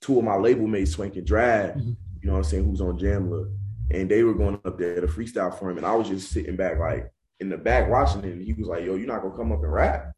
[0.00, 1.90] two of my label mates, Swank and Drab, mm-hmm.
[2.22, 3.52] you know what I'm saying, who's on Jamla.
[3.90, 5.76] And they were going up there to freestyle for him.
[5.76, 8.32] And I was just sitting back like in the back watching it.
[8.32, 10.12] And he was like, yo, you're not gonna come up and rap.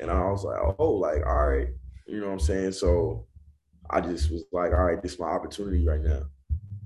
[0.00, 1.68] And I was like, oh, like, all right.
[2.06, 2.72] You know what I'm saying?
[2.72, 3.26] So
[3.90, 6.22] I just was like, all right, this is my opportunity right now.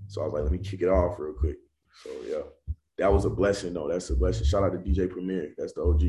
[0.08, 1.58] So I was like, let me kick it off real quick.
[2.02, 3.86] So yeah, that was a blessing though.
[3.86, 4.46] That's a blessing.
[4.46, 5.54] Shout out to DJ Premier.
[5.56, 6.02] That's the OG.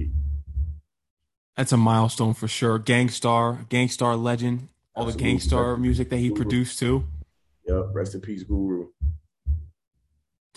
[1.57, 2.79] That's a milestone for sure.
[2.79, 5.11] Gang Starr, Gang Starr legend, all Absolutely.
[5.11, 6.35] the Gang Starr music that he Guru.
[6.35, 7.05] produced too.
[7.67, 7.89] Yep.
[7.93, 8.87] Rest in peace, Guru.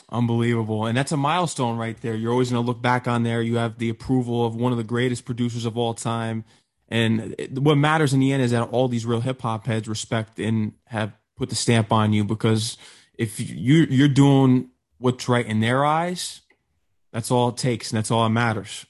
[0.08, 0.86] Unbelievable.
[0.86, 2.14] And that's a milestone right there.
[2.14, 3.42] You're always going to look back on there.
[3.42, 6.44] You have the approval of one of the greatest producers of all time.
[6.88, 10.38] And what matters in the end is that all these real hip hop heads respect
[10.38, 12.78] and have put the stamp on you because
[13.18, 16.42] if you you're doing what's right in their eyes,
[17.12, 18.86] that's all it takes and that's all that matters.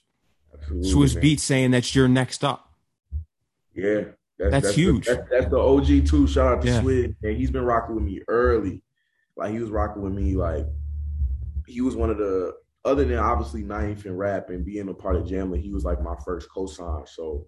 [0.66, 2.72] Absolutely, Swizz Beatz saying that you're next up.
[3.74, 5.06] Yeah, that's, that's, that's huge.
[5.06, 6.26] The, that's, that's, the OG too.
[6.26, 6.80] Shout out to yeah.
[6.80, 7.16] Swizz.
[7.22, 8.82] And he's been rocking with me early.
[9.36, 10.34] Like he was rocking with me.
[10.34, 10.66] Like
[11.66, 15.16] he was one of the other than obviously Ninth and rap and being a part
[15.16, 15.60] of Jamla.
[15.60, 17.04] He was like my first co-sign.
[17.06, 17.46] So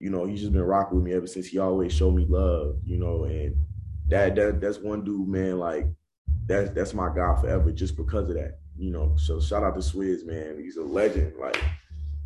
[0.00, 2.76] you know, he's just been rocking with me ever since he always showed me love,
[2.84, 3.54] you know, and
[4.08, 5.86] that that that's one dude, man, like
[6.46, 8.58] that's that's my guy forever just because of that.
[8.78, 10.58] You know, so shout out to Swizz, man.
[10.58, 11.34] He's a legend.
[11.38, 11.62] Like,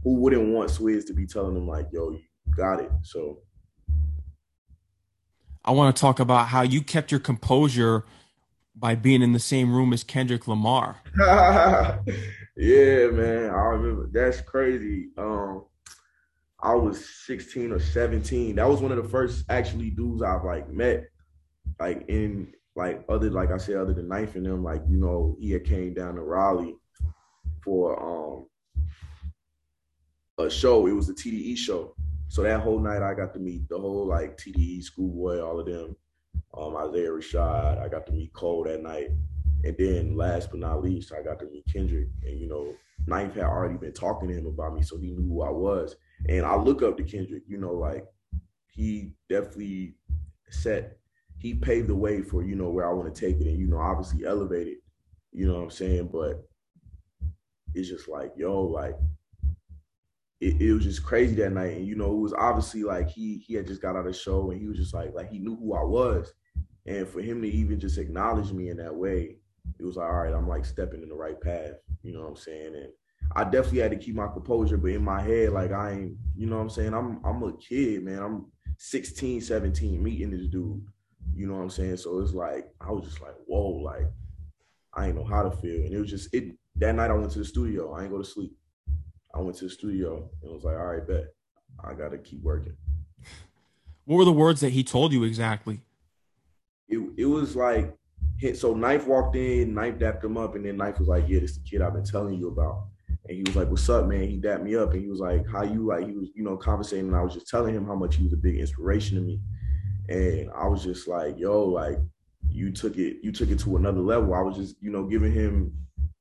[0.05, 2.21] who wouldn't want Swizz to be telling them like, "Yo, you
[2.57, 2.91] got it"?
[3.03, 3.39] So,
[5.65, 8.05] I want to talk about how you kept your composure
[8.77, 10.99] by being in the same room as Kendrick Lamar.
[11.19, 13.51] yeah, man.
[13.51, 15.09] I remember that's crazy.
[15.17, 15.65] Um,
[16.61, 18.57] I was 16 or 17.
[18.57, 21.05] That was one of the first actually dudes I've like met,
[21.81, 25.37] like in like other like I said, other than Ninth and them, like you know,
[25.41, 26.77] he had came down to Raleigh
[27.63, 28.47] for um
[30.39, 30.87] a show.
[30.87, 31.95] It was the TDE show.
[32.29, 35.67] So that whole night I got to meet the whole like TDE schoolboy, all of
[35.67, 35.97] them,
[36.57, 37.83] um, Isaiah Rashad.
[37.83, 39.11] I got to meet Cole that night.
[39.65, 42.09] And then last but not least, I got to meet Kendrick.
[42.25, 42.75] And you know,
[43.07, 45.97] Ninth had already been talking to him about me, so he knew who I was.
[46.29, 48.05] And I look up to Kendrick, you know, like
[48.67, 49.95] he definitely
[50.51, 50.99] set
[51.39, 53.67] he paved the way for you know where I want to take it, and you
[53.67, 54.79] know obviously elevated.
[55.33, 56.09] You know what I'm saying?
[56.13, 56.43] But
[57.75, 58.97] it's just like yo, like
[60.45, 63.39] it, it, was just crazy that night, and you know it was obviously like he
[63.39, 65.39] he had just got out of the show, and he was just like like he
[65.39, 66.35] knew who I was,
[66.87, 69.37] and for him to even just acknowledge me in that way,
[69.79, 71.73] it was like all right, I'm like stepping in the right path.
[72.03, 72.75] You know what I'm saying?
[72.75, 72.89] And
[73.35, 76.47] I definitely had to keep my composure, but in my head, like I ain't, you
[76.47, 76.93] know what I'm saying?
[76.93, 78.19] I'm I'm a kid, man.
[78.19, 80.85] I'm 16, 17, meeting this dude.
[81.35, 81.97] You know what I'm saying?
[81.97, 84.11] So it's like I was just like, whoa, like
[84.93, 85.85] I ain't know how to feel.
[85.85, 87.95] And it was just it that night I went to the studio.
[87.95, 88.53] I ain't go to sleep.
[89.35, 91.35] I went to the studio and was like, all right, bet.
[91.83, 92.77] I gotta keep working.
[94.05, 95.81] What were the words that he told you exactly?
[96.89, 97.95] It it was like
[98.55, 101.53] so Ninth walked in, Ninth dapped him up, and then Ninth was like, Yeah, this
[101.53, 102.89] is the kid I've been telling you about.
[103.27, 104.29] And he was like, What's up, man?
[104.29, 106.57] He dapped me up and he was like, How you like he was, you know,
[106.57, 109.23] conversating, and I was just telling him how much he was a big inspiration to
[109.23, 109.41] me.
[110.09, 111.99] And I was just like, yo, like
[112.51, 114.35] you took it, you took it to another level.
[114.35, 115.73] I was just, you know, giving him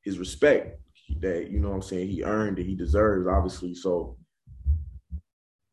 [0.02, 0.80] his respect
[1.20, 3.76] that, you know what I'm saying, he earned it, he deserves, obviously.
[3.76, 4.18] So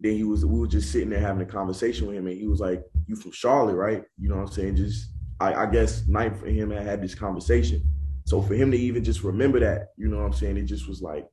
[0.01, 2.47] then he was, we were just sitting there having a conversation with him and he
[2.47, 4.03] was like, You from Charlotte, right?
[4.19, 4.77] You know what I'm saying?
[4.77, 7.83] Just I, I guess night for him I had this conversation.
[8.27, 10.87] So for him to even just remember that, you know what I'm saying, it just
[10.87, 11.29] was like,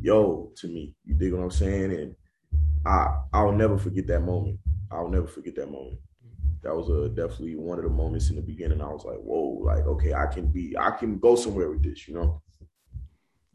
[0.00, 0.94] yo, to me.
[1.04, 1.92] You dig what I'm saying?
[1.92, 2.14] And
[2.84, 4.58] I I'll never forget that moment.
[4.90, 5.98] I'll never forget that moment.
[6.62, 8.80] That was a definitely one of the moments in the beginning.
[8.80, 12.08] I was like, whoa, like okay, I can be, I can go somewhere with this,
[12.08, 12.42] you know.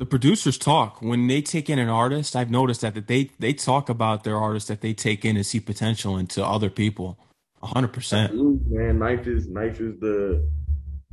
[0.01, 2.35] The producers talk when they take in an artist.
[2.35, 5.45] I've noticed that that they they talk about their artists that they take in and
[5.45, 7.19] see potential into other people.
[7.61, 8.33] hundred percent.
[8.33, 10.49] Man, Ninth is Ninth is the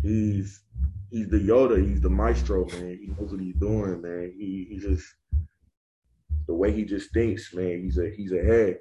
[0.02, 0.62] he's
[1.10, 1.86] he's the Yoda.
[1.86, 2.98] He's the maestro, man.
[2.98, 4.32] He knows what he's doing, man.
[4.34, 5.04] He he just
[6.46, 7.82] the way he just thinks, man.
[7.82, 8.78] He's a he's ahead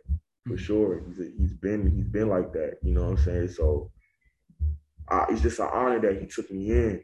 [0.48, 1.04] for sure.
[1.06, 2.78] He's a, he's been he's been like that.
[2.82, 3.50] You know what I'm saying?
[3.50, 3.92] So
[5.10, 7.04] uh, it's just an honor that he took me in.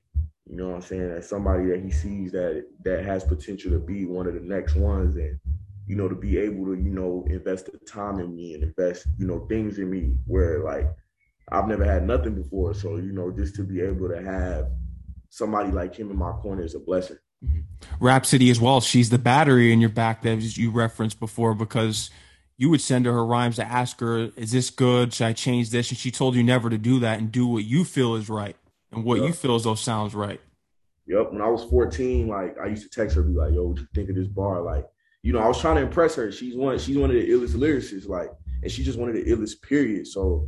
[0.49, 1.11] You know what I'm saying?
[1.11, 4.75] As somebody that he sees that that has potential to be one of the next
[4.75, 5.39] ones, and
[5.87, 9.07] you know to be able to you know invest the time in me and invest
[9.17, 10.87] you know things in me where like
[11.49, 12.73] I've never had nothing before.
[12.73, 14.67] So you know just to be able to have
[15.29, 17.17] somebody like him in my corner is a blessing.
[17.43, 18.03] Mm-hmm.
[18.03, 18.81] Rapsody as well.
[18.81, 22.09] She's the battery in your back that you referenced before because
[22.57, 25.13] you would send her her rhymes to ask her, "Is this good?
[25.13, 27.63] Should I change this?" And she told you never to do that and do what
[27.63, 28.57] you feel is right
[28.93, 30.41] and what you feel as though sounds right.
[31.07, 31.33] Yep.
[31.33, 33.87] When I was 14, like I used to text her, be like, "Yo, what you
[33.93, 34.85] think of this bar?" Like,
[35.21, 36.31] you know, I was trying to impress her.
[36.31, 36.77] She's one.
[36.79, 39.61] She's one of the illest lyricists, like, and she just one of the illest.
[39.61, 40.07] Period.
[40.07, 40.47] So,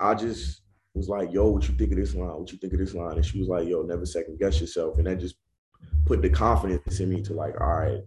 [0.00, 0.62] I just
[0.94, 2.34] was like, "Yo, what you think of this line?
[2.34, 4.98] What you think of this line?" And she was like, "Yo, never second guess yourself."
[4.98, 5.36] And that just
[6.04, 8.00] put the confidence in me to like, all right,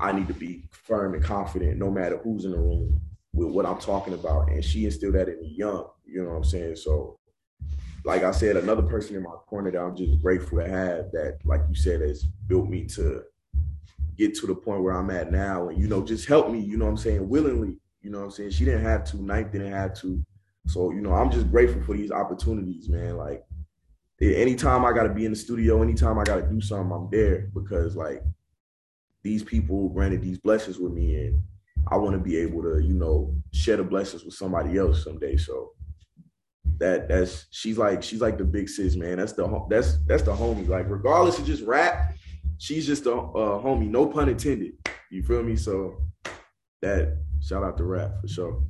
[0.00, 3.00] I need to be firm and confident no matter who's in the room
[3.32, 4.50] with what I'm talking about.
[4.50, 6.76] And she instilled that in me young, you know what I'm saying?
[6.76, 7.17] So,
[8.08, 11.40] like I said, another person in my corner that I'm just grateful to have that,
[11.44, 13.22] like you said, has built me to
[14.16, 16.78] get to the point where I'm at now and, you know, just help me, you
[16.78, 17.76] know I'm saying, willingly.
[18.00, 18.52] You know I'm saying?
[18.52, 20.24] She didn't have to, Ninth didn't have to.
[20.68, 23.18] So, you know, I'm just grateful for these opportunities, man.
[23.18, 23.44] Like,
[24.22, 27.10] anytime I got to be in the studio, anytime I got to do something, I'm
[27.12, 28.22] there because, like,
[29.22, 31.42] these people granted these blessings with me and
[31.92, 35.36] I want to be able to, you know, share the blessings with somebody else someday.
[35.36, 35.74] So
[36.78, 39.18] that that's she's like she's like the big sis, man.
[39.18, 40.68] That's the that's that's the homie.
[40.68, 42.14] Like regardless of just rap,
[42.58, 43.88] she's just a, a uh, homie.
[43.88, 44.72] No pun intended.
[45.10, 45.56] You feel me?
[45.56, 46.02] So
[46.82, 48.62] that shout out to rap for sure.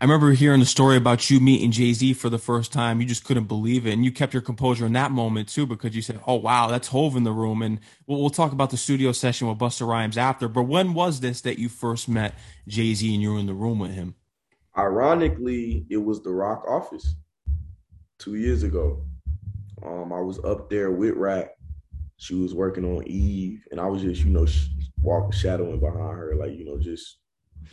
[0.00, 3.00] I remember hearing the story about you meeting Jay Z for the first time.
[3.00, 5.96] You just couldn't believe it, and you kept your composure in that moment too, because
[5.96, 8.76] you said, "Oh wow, that's Hove in the room." And we'll, we'll talk about the
[8.76, 10.46] studio session with Busta Rhymes after.
[10.46, 12.34] But when was this that you first met
[12.68, 14.14] Jay Z and you were in the room with him?
[14.76, 17.14] Ironically, it was the Roc office
[18.18, 19.04] two years ago.
[19.84, 21.50] Um, I was up there with Rap.
[22.16, 24.46] She was working on Eve, and I was just, you know,
[25.02, 27.18] walking, shadowing behind her, like, you know, just,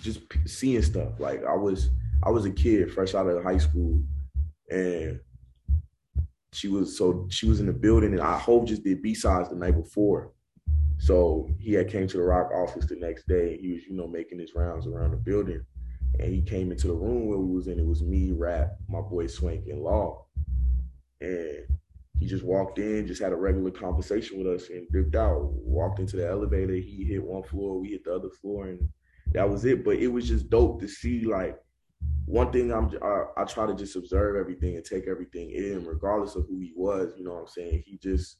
[0.02, 1.20] just seeing stuff.
[1.20, 1.90] Like I was
[2.24, 4.02] I was a kid fresh out of high school,
[4.70, 5.20] and
[6.54, 9.50] she was so she was in the building, and I Hov just did B sides
[9.50, 10.32] the night before.
[10.98, 13.58] So he had came to the Roc office the next day.
[13.58, 15.66] He was, you know, making his rounds around the building,
[16.20, 17.80] and he came into the room where we was in.
[17.80, 20.26] It was me, Rap, my boy Swank, and Law,
[21.20, 21.66] and
[22.20, 25.52] he just walked in, just had a regular conversation with us, and dipped out.
[25.54, 26.76] Walked into the elevator.
[26.76, 28.88] He hit one floor, we hit the other floor, and
[29.34, 29.84] that was it.
[29.84, 31.58] But it was just dope to see like
[32.26, 36.36] one thing I'm I, I, try to just observe everything and take everything in, regardless
[36.36, 37.14] of who he was.
[37.18, 37.84] You know what I'm saying?
[37.86, 38.38] He just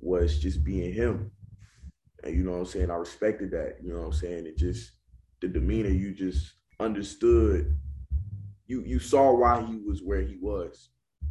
[0.00, 1.30] was just being him,
[2.24, 2.90] and you know what I'm saying.
[2.90, 3.76] I respected that.
[3.80, 4.46] You know what I'm saying?
[4.46, 4.92] It just
[5.40, 5.90] the demeanor.
[5.90, 7.76] You just understood.
[8.66, 10.90] You you saw why he was where he was.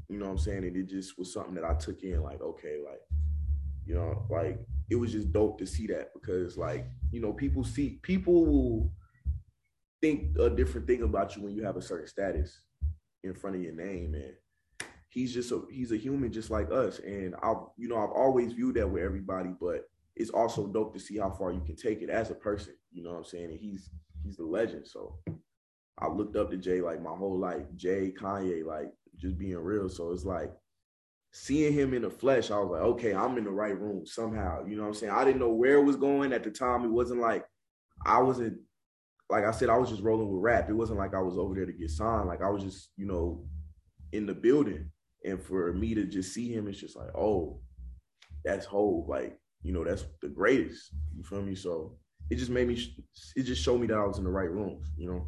[0.10, 0.64] You know what I'm saying?
[0.66, 2.22] And it just was something that I took in.
[2.22, 3.02] Like okay, like
[3.86, 4.60] you know, like
[4.90, 8.92] it was just dope to see that because like you know people see people will
[10.02, 12.62] think a different thing about you when you have a certain status
[13.24, 14.34] in front of your name and
[15.10, 18.54] he's just a he's a human just like us and I've you know i've always
[18.54, 22.02] viewed that with everybody but it's also dope to see how far you can take
[22.02, 23.90] it as a person you know what i'm saying and he's
[24.24, 25.18] he's the legend so
[26.00, 29.90] i looked up to jay like my whole life jay kanye like just being real
[29.90, 30.52] so it's like
[31.32, 34.66] seeing him in the flesh i was like okay i'm in the right room somehow
[34.66, 36.84] you know what i'm saying i didn't know where it was going at the time
[36.84, 37.46] it wasn't like
[38.06, 38.58] i wasn't
[39.30, 40.70] like I said, I was just rolling with rap.
[40.70, 42.28] It wasn't like I was over there to get signed.
[42.28, 43.46] Like I was just, you know,
[44.12, 44.92] in the building.
[45.24, 47.60] And for me to just see him, it's just like, oh,
[48.44, 49.08] that's Hov.
[49.08, 50.92] Like, you know, that's the greatest.
[51.16, 51.56] You feel me?
[51.56, 51.98] So
[52.30, 52.96] it just made me,
[53.36, 55.28] it just showed me that I was in the right room, you know?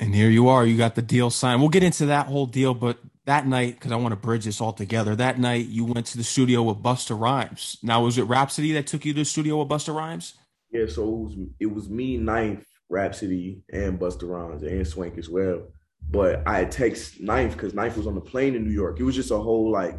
[0.00, 0.64] And here you are.
[0.64, 1.60] You got the deal signed.
[1.60, 4.60] We'll get into that whole deal, but that night, because I want to bridge this
[4.60, 7.76] all together, that night you went to the studio with Busta Rhymes.
[7.82, 10.34] Now, was it Rapsody that took you to the studio with Busta Rhymes?
[10.70, 15.28] Yeah, so it was it was me, Ninth, Rapsody, and Busta Rhymes, and Swank as
[15.28, 15.68] well.
[16.10, 18.98] But I had text Ninth because Ninth was on the plane in New York.
[18.98, 19.98] It was just a whole like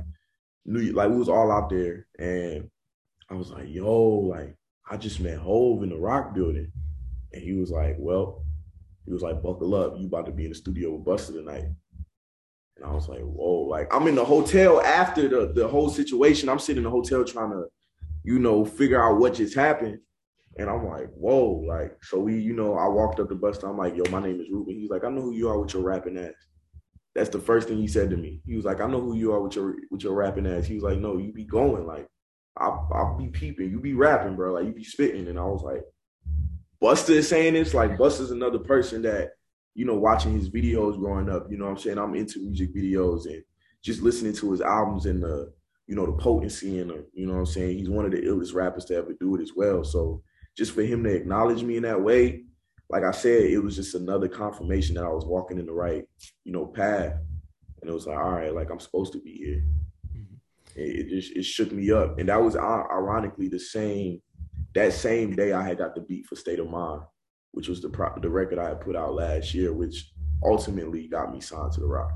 [0.66, 2.70] New like we was all out there, and
[3.30, 4.56] I was like, "Yo, like
[4.94, 6.72] I just met Hov in the Roc building,"
[7.34, 8.46] and he was like, "Well,"
[9.06, 11.66] he was like, "Buckle up, you about to be in the studio with Busta tonight."
[12.78, 16.48] And I was like, "Whoa!" Like I'm in the hotel after the the whole situation.
[16.48, 17.66] I'm sitting in the hotel trying to,
[18.24, 19.98] you know, figure out what just happened.
[20.60, 23.64] And I'm like, whoa, like, so we, you know, I walked up the bus.
[23.64, 24.76] I'm like, yo, my name is Reuben.
[24.76, 26.36] He's like, I know who you are with your rapping ass.
[27.16, 28.42] That's the first thing he said to me.
[28.46, 30.68] He was like, I know who you are with your with your rapping ass.
[30.68, 31.88] He was like, no, you be going.
[31.88, 32.08] Like,
[32.58, 33.70] I'll, I'll be peeping.
[33.70, 34.54] You be rapping, bro.
[34.54, 35.28] Like, you be spitting.
[35.28, 35.84] And I was like,
[36.82, 37.74] Busta is saying this.
[37.74, 39.32] Like, Busta's another person that,
[39.74, 41.98] you know, watching his videos growing up, you know what I'm saying?
[41.98, 43.44] I'm into music videos and
[43.82, 45.52] just listening to his albums and the,
[45.88, 47.78] you know, the potency and the, you know what I'm saying?
[47.78, 49.84] He's one of the illest rappers to ever do it as well.
[49.84, 50.22] So
[50.56, 52.44] just for him to acknowledge me in that way,
[52.90, 56.06] like I said, it was just another confirmation that I was walking in the right,
[56.44, 57.14] you know, path.
[57.82, 59.64] And it was like, all right, like I'm supposed to be here.
[60.76, 64.22] It, it, just it shook me up, and that was ironically the same
[64.74, 67.02] that same day I had got the beat for State of Mind,
[67.52, 70.12] which was the pro- the record I had put out last year, which
[70.44, 72.12] ultimately got me signed to the Roc.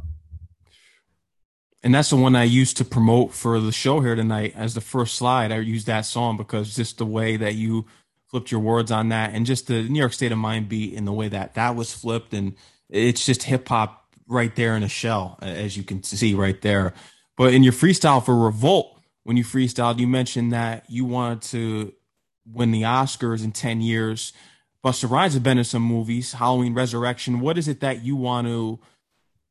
[1.83, 4.81] And that's the one I used to promote for the show here tonight as the
[4.81, 5.51] first slide.
[5.51, 7.85] I used that song because just the way that you
[8.29, 11.07] flipped your words on that, and just the New York State of Mind beat and
[11.07, 12.55] the way that that was flipped, and
[12.89, 16.93] it's just hip hop right there in a shell, as you can see right there.
[17.38, 21.93] But in your freestyle for Revolt, when you freestyled, you mentioned that you wanted to
[22.52, 24.34] win the Oscars in ten years.
[24.84, 27.39] Busta Rhymes has been in some movies, Halloween Resurrection.
[27.39, 28.80] What is it that you want to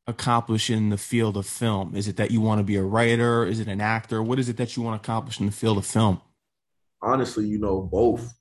[0.07, 1.95] accomplish in the field of film?
[1.95, 3.45] Is it that you want to be a writer?
[3.45, 4.23] Is it an actor?
[4.23, 6.21] What is it that you want to accomplish in the field of film?
[7.01, 8.33] Honestly, you know, both.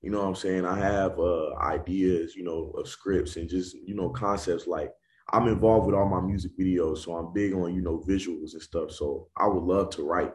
[0.00, 0.64] You know what I'm saying?
[0.64, 4.90] I have uh, ideas, you know, of scripts and just, you know, concepts like
[5.32, 8.62] I'm involved with all my music videos, so I'm big on, you know, visuals and
[8.62, 8.90] stuff.
[8.90, 10.32] So I would love to write.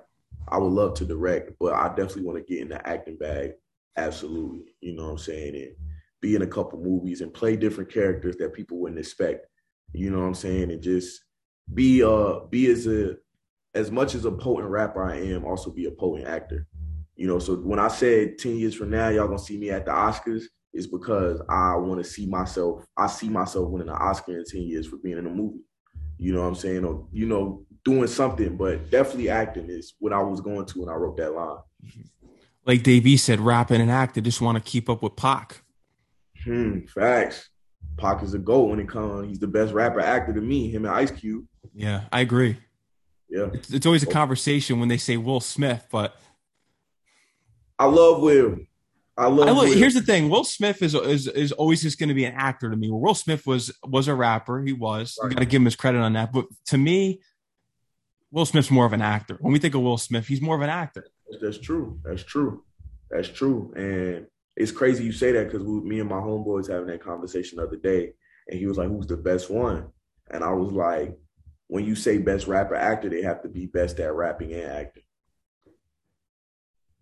[0.48, 3.52] I would love to direct, but I definitely want to get in the acting bag.
[3.96, 4.74] Absolutely.
[4.82, 5.56] You know what I'm saying?
[5.56, 5.76] And
[6.22, 9.46] be in a couple movies and play different characters that people wouldn't expect.
[9.94, 10.72] You know what I'm saying?
[10.72, 11.22] And just
[11.74, 13.16] be uh be as a
[13.76, 16.68] as much as a potent rapper I am, also be a potent actor.
[17.16, 19.86] You know, so when I said 10 years from now, y'all gonna see me at
[19.86, 20.44] the Oscars,
[20.78, 22.86] is because I want to see myself.
[22.96, 25.60] I see myself winning an Oscar in ten years for being in a movie.
[26.18, 26.86] You know what I'm saying?
[26.86, 28.56] Or you know, doing something.
[28.56, 31.58] But definitely acting is what I was going to when I wrote that line.
[32.66, 35.62] Like Dave said, rapping and acting just want to keep up with Pac.
[36.44, 37.50] Hmm, facts.
[37.98, 39.28] Pac is a goat when it comes.
[39.28, 40.70] He's the best rapper actor to me.
[40.70, 41.46] Him and Ice Cube.
[41.74, 42.58] Yeah, I agree.
[43.30, 46.16] Yeah, it's, it's always a conversation when they say Will Smith, but
[47.80, 48.58] I love Will.
[49.18, 49.48] I love.
[49.48, 52.26] I love here's the thing: Will Smith is is is always just going to be
[52.26, 52.90] an actor to me.
[52.92, 54.62] Will Smith was was a rapper.
[54.62, 55.18] He was.
[55.22, 55.32] Right.
[55.32, 56.32] You got to give him his credit on that.
[56.32, 57.22] But to me,
[58.32, 59.38] Will Smith's more of an actor.
[59.40, 61.08] When we think of Will Smith, he's more of an actor.
[61.42, 62.00] That's true.
[62.04, 62.64] That's true.
[63.10, 63.74] That's true.
[63.76, 67.64] And it's crazy you say that because me and my homeboys having that conversation the
[67.64, 68.14] other day,
[68.48, 69.88] and he was like, "Who's the best one?"
[70.30, 71.18] And I was like,
[71.68, 75.04] "When you say best rapper actor, they have to be best at rapping and acting."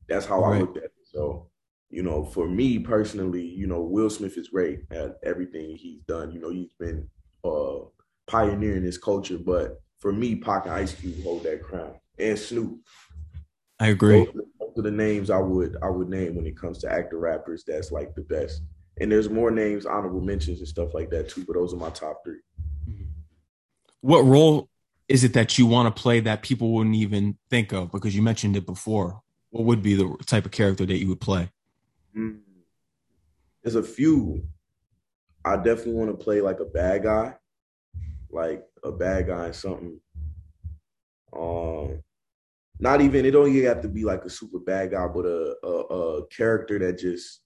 [0.08, 0.58] That's how right.
[0.58, 0.94] I looked at it.
[1.04, 1.50] So,
[1.96, 6.34] you know, for me personally, you know, Will Smith is great at everything he's done.
[6.34, 7.08] You know, he's been
[7.46, 7.86] uh,
[8.28, 12.82] pioneering this culture, but for me, Pac and Ice Cube hold that crown, and Snoop.
[13.80, 14.26] I agree.
[14.26, 14.36] Those,
[14.78, 17.64] are the names I would I would name when it comes to actor rappers.
[17.66, 18.62] That's like the best.
[19.00, 21.46] And there's more names, honorable mentions, and stuff like that too.
[21.48, 22.42] But those are my top three.
[22.90, 23.06] Mm-hmm.
[24.02, 24.68] What role
[25.08, 27.94] is it that you want to play that people wouldn't even think of?
[27.94, 29.22] Because you mentioned it before.
[29.52, 31.52] What would be the type of character that you would play?
[32.18, 32.40] Mm.
[33.64, 34.44] There's a few.
[35.44, 37.34] I definitely want to play like a bad guy,
[38.32, 40.00] like a bad guy in something.
[41.36, 42.02] Um,
[42.80, 45.56] not even it don't even have to be like a super bad guy, but a,
[45.64, 47.42] a, a character that just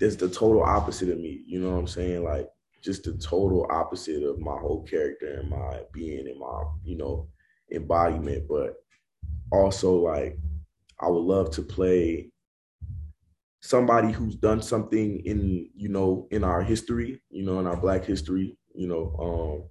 [0.00, 1.42] is the total opposite of me.
[1.46, 2.24] You know what I'm saying?
[2.24, 2.48] Like
[2.82, 7.28] just the total opposite of my whole character and my being and my you know
[7.72, 8.48] embodiment.
[8.48, 8.74] But
[9.50, 10.36] also like
[11.00, 12.30] I would love to play
[13.64, 18.04] somebody who's done something in you know in our history, you know, in our Black
[18.04, 19.70] history, you know, um,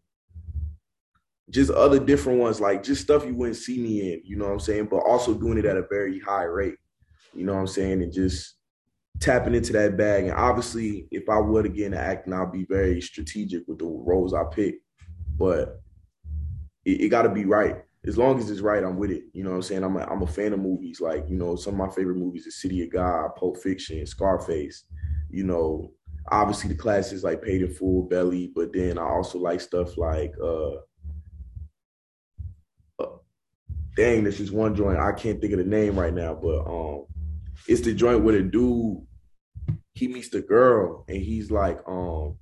[1.52, 4.54] just other different ones, like just stuff you wouldn't see me in, you know what
[4.54, 4.88] I'm saying?
[4.90, 6.78] But also doing it at a very high rate,
[7.36, 8.02] you know what I'm saying?
[8.02, 8.56] And just
[9.20, 10.24] tapping into that bag.
[10.24, 14.34] And obviously, if I to get into acting, I'll be very strategic with the roles
[14.34, 14.78] I pick.
[15.38, 15.82] But
[16.84, 17.84] it, it got to be right.
[18.06, 19.24] As long as it's right, I'm with it.
[19.34, 19.84] You know what I'm saying?
[19.84, 21.00] I'm a, I'm a fan of movies.
[21.00, 24.84] Like, you know, some of my favorite movies is City of God, Pulp Fiction, Scarface.
[25.30, 25.92] You know,
[26.30, 28.52] obviously the classics like Paid in Full, Belly.
[28.54, 30.78] But then I also like stuff like uh,
[33.96, 34.98] dang, this is one joint.
[34.98, 37.06] I can't think of the name right now, but um,
[37.68, 38.98] it's the joint with a dude.
[39.94, 42.38] He meets the girl, and he's like, um,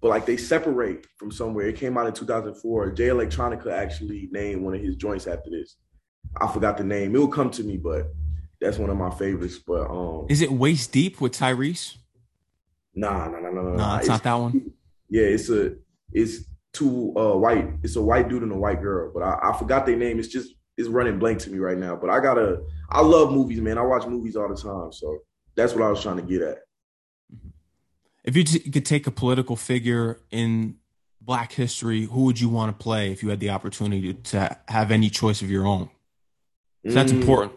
[0.00, 1.66] but like they separate from somewhere.
[1.66, 2.92] It came out in 2004.
[2.92, 5.76] Jay Electronica actually named one of his joints after this.
[6.40, 7.14] I forgot the name.
[7.14, 8.06] It will come to me, but
[8.60, 9.58] that's one of my favorites.
[9.58, 11.96] But um, is it Waist Deep with Tyrese?
[12.94, 13.76] Nah, nah, nah, nah, nah.
[13.76, 14.72] Nah, it's, it's not that one.
[15.10, 15.74] Yeah, it's a
[16.12, 16.44] it's
[16.74, 17.66] two uh white.
[17.82, 20.18] It's a white dude and a white girl, but I, I forgot their name.
[20.18, 21.96] It's just is running blank to me right now.
[21.96, 22.62] But I gotta.
[22.90, 23.78] I love movies, man.
[23.78, 25.18] I watch movies all the time, so
[25.56, 26.58] that's what I was trying to get at.
[28.28, 30.76] If you t- could take a political figure in
[31.18, 34.90] Black history, who would you want to play if you had the opportunity to have
[34.90, 35.88] any choice of your own?
[36.86, 37.20] So that's mm.
[37.22, 37.52] important.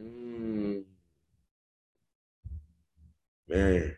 [0.00, 0.84] Mm.
[3.46, 3.94] Man.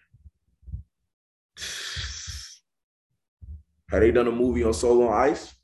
[3.90, 5.54] Have they done a movie on Soul on Ice?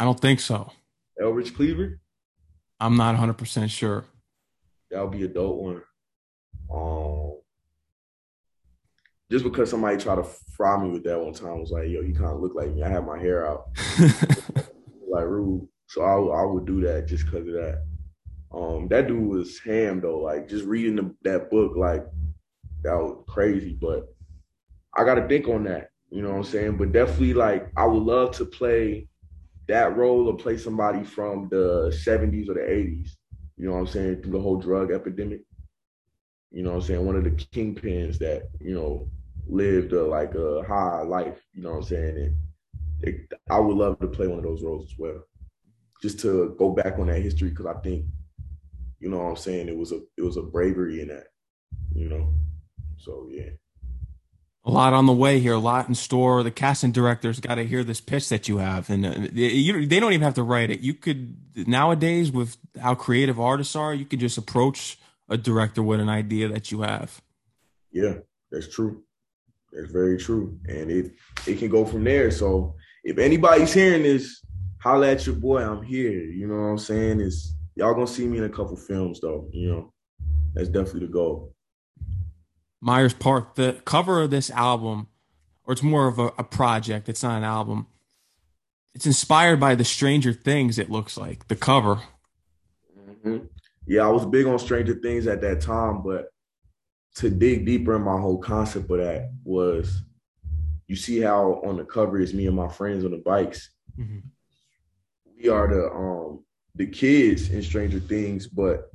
[0.00, 0.72] I don't think so.
[1.20, 2.00] Eldridge Cleaver?
[2.80, 4.06] I'm not 100% sure.
[4.90, 5.82] That would be a dope one.
[6.72, 7.35] Um,
[9.30, 12.14] just because somebody tried to fry me with that one time, was like, yo, you
[12.14, 12.82] kind of look like me.
[12.82, 13.68] I had my hair out.
[15.08, 15.66] like rude.
[15.88, 17.82] So I, I would do that just because of that.
[18.52, 20.18] Um, that dude was ham though.
[20.18, 22.04] Like just reading the, that book, like
[22.82, 23.76] that was crazy.
[23.80, 24.06] But
[24.96, 25.90] I got to think on that.
[26.10, 26.76] You know what I'm saying?
[26.76, 29.08] But definitely, like I would love to play
[29.68, 33.10] that role or play somebody from the 70s or the 80s,
[33.56, 35.40] you know what I'm saying, through the whole drug epidemic.
[36.52, 37.04] You know what I'm saying?
[37.04, 39.10] One of the kingpins that, you know,
[39.46, 42.16] lived a, like a high life, you know what I'm saying?
[42.16, 42.36] And
[43.02, 45.22] it, I would love to play one of those roles as well.
[46.02, 48.06] Just to go back on that history because I think,
[49.00, 51.28] you know what I'm saying, it was a it was a bravery in that,
[51.94, 52.32] you know.
[52.98, 53.50] So yeah
[54.66, 56.42] a lot on the way here, a lot in store.
[56.42, 60.00] The casting director's got to hear this pitch that you have, and uh, you, they
[60.00, 60.80] don't even have to write it.
[60.80, 61.36] You could
[61.68, 66.48] nowadays, with how creative artists are, you could just approach a director with an idea
[66.48, 67.22] that you have.
[67.92, 68.14] Yeah,
[68.50, 69.04] that's true.
[69.76, 71.12] That's very true, and it
[71.46, 72.30] it can go from there.
[72.30, 72.74] So
[73.04, 74.42] if anybody's hearing this,
[74.82, 75.62] holla at your boy.
[75.62, 76.22] I'm here.
[76.22, 77.20] You know what I'm saying?
[77.20, 79.48] Is y'all gonna see me in a couple films though?
[79.52, 79.92] You know,
[80.54, 81.54] that's definitely the goal.
[82.80, 83.56] Myers Park.
[83.56, 85.08] The cover of this album,
[85.64, 87.10] or it's more of a, a project.
[87.10, 87.86] It's not an album.
[88.94, 90.78] It's inspired by the Stranger Things.
[90.78, 92.00] It looks like the cover.
[92.98, 93.44] Mm-hmm.
[93.86, 96.30] Yeah, I was big on Stranger Things at that time, but
[97.16, 100.02] to dig deeper in my whole concept of that was
[100.86, 103.70] you see how on the cover is me and my friends on the bikes.
[103.98, 104.18] Mm-hmm.
[105.42, 106.44] We are the um
[106.74, 108.90] the kids in Stranger Things, but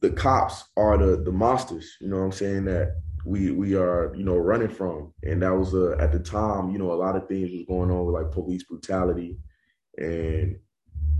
[0.00, 1.96] the cops are the the monsters.
[2.00, 2.64] You know what I'm saying?
[2.66, 6.70] That we we are you know running from, and that was uh, at the time.
[6.70, 9.36] You know, a lot of things was going on with like police brutality,
[9.98, 10.56] and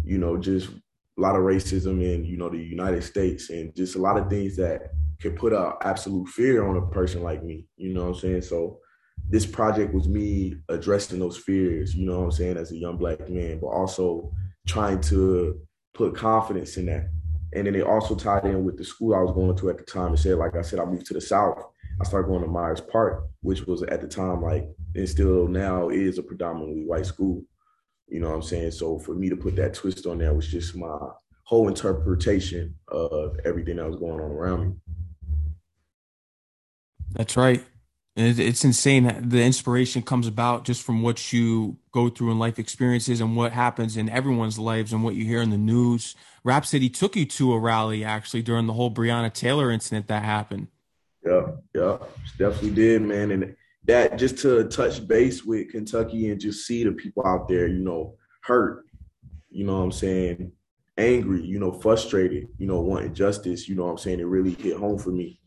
[0.04, 3.96] you know just a lot of racism in you know the United States, and just
[3.96, 4.92] a lot of things that
[5.22, 7.64] could put out absolute fear on a person like me.
[7.76, 8.42] You know what I'm saying?
[8.42, 8.78] So
[9.28, 12.96] this project was me addressing those fears, you know what I'm saying, as a young
[12.96, 14.32] black man, but also
[14.66, 15.60] trying to
[15.94, 17.08] put confidence in that.
[17.54, 19.84] And then it also tied in with the school I was going to at the
[19.84, 20.14] time.
[20.14, 21.62] It said, like I said, I moved to the South.
[22.00, 25.90] I started going to Myers Park, which was at the time, like, and still now
[25.90, 27.44] is a predominantly white school.
[28.08, 28.72] You know what I'm saying?
[28.72, 30.98] So for me to put that twist on there was just my
[31.44, 34.74] whole interpretation of everything that was going on around me.
[37.14, 37.64] That's right.
[38.14, 39.28] It's insane.
[39.28, 43.52] The inspiration comes about just from what you go through in life experiences and what
[43.52, 46.14] happens in everyone's lives and what you hear in the news.
[46.44, 50.66] Rapsody took you to a rally actually during the whole Breonna Taylor incident that happened.
[51.24, 51.96] Yeah, yeah,
[52.36, 53.30] definitely did, man.
[53.30, 57.66] And that just to touch base with Kentucky and just see the people out there,
[57.66, 58.84] you know, hurt,
[59.48, 60.52] you know what I'm saying,
[60.98, 64.52] angry, you know, frustrated, you know, wanting justice, you know what I'm saying, it really
[64.52, 65.40] hit home for me,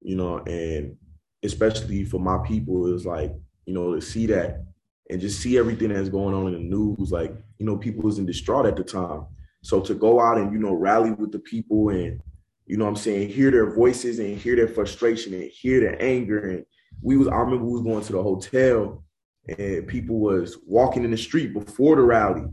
[0.00, 0.96] you know, and
[1.44, 3.32] especially for my people, is like,
[3.66, 4.64] you know, to see that
[5.10, 7.12] and just see everything that's going on in the news.
[7.12, 9.26] Like, you know, people was in distraught at the time.
[9.62, 12.20] So to go out and, you know, rally with the people and,
[12.66, 16.38] you know I'm saying, hear their voices and hear their frustration and hear their anger.
[16.48, 16.64] And
[17.02, 19.04] we was, I remember we was going to the hotel
[19.58, 22.44] and people was walking in the street before the rally,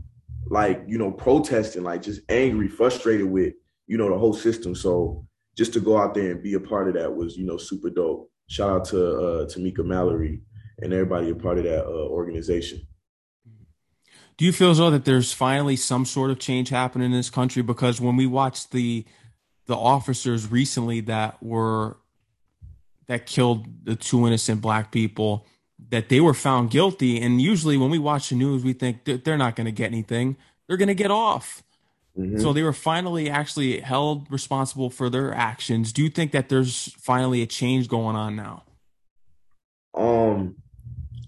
[0.46, 3.54] like, you know, protesting, like just angry, frustrated with,
[3.86, 4.74] you know, the whole system.
[4.74, 5.26] So
[5.56, 7.90] just to go out there and be a part of that was, you know, super
[7.90, 10.42] dope shout out to uh, Tamika Mallory
[10.78, 12.86] and everybody a part of that uh, organization.
[14.36, 17.30] Do you feel as though that there's finally some sort of change happening in this
[17.30, 17.62] country?
[17.62, 19.04] Because when we watched the
[19.66, 21.96] the officers recently that were
[23.06, 25.46] that killed the two innocent black people,
[25.90, 29.38] that they were found guilty, and usually when we watch the news, we think they're
[29.38, 30.36] not going to get anything;
[30.66, 31.62] they're going to get off.
[32.18, 32.40] Mm-hmm.
[32.40, 35.92] So they were finally actually held responsible for their actions.
[35.92, 38.64] Do you think that there's finally a change going on now?
[39.94, 40.56] Um,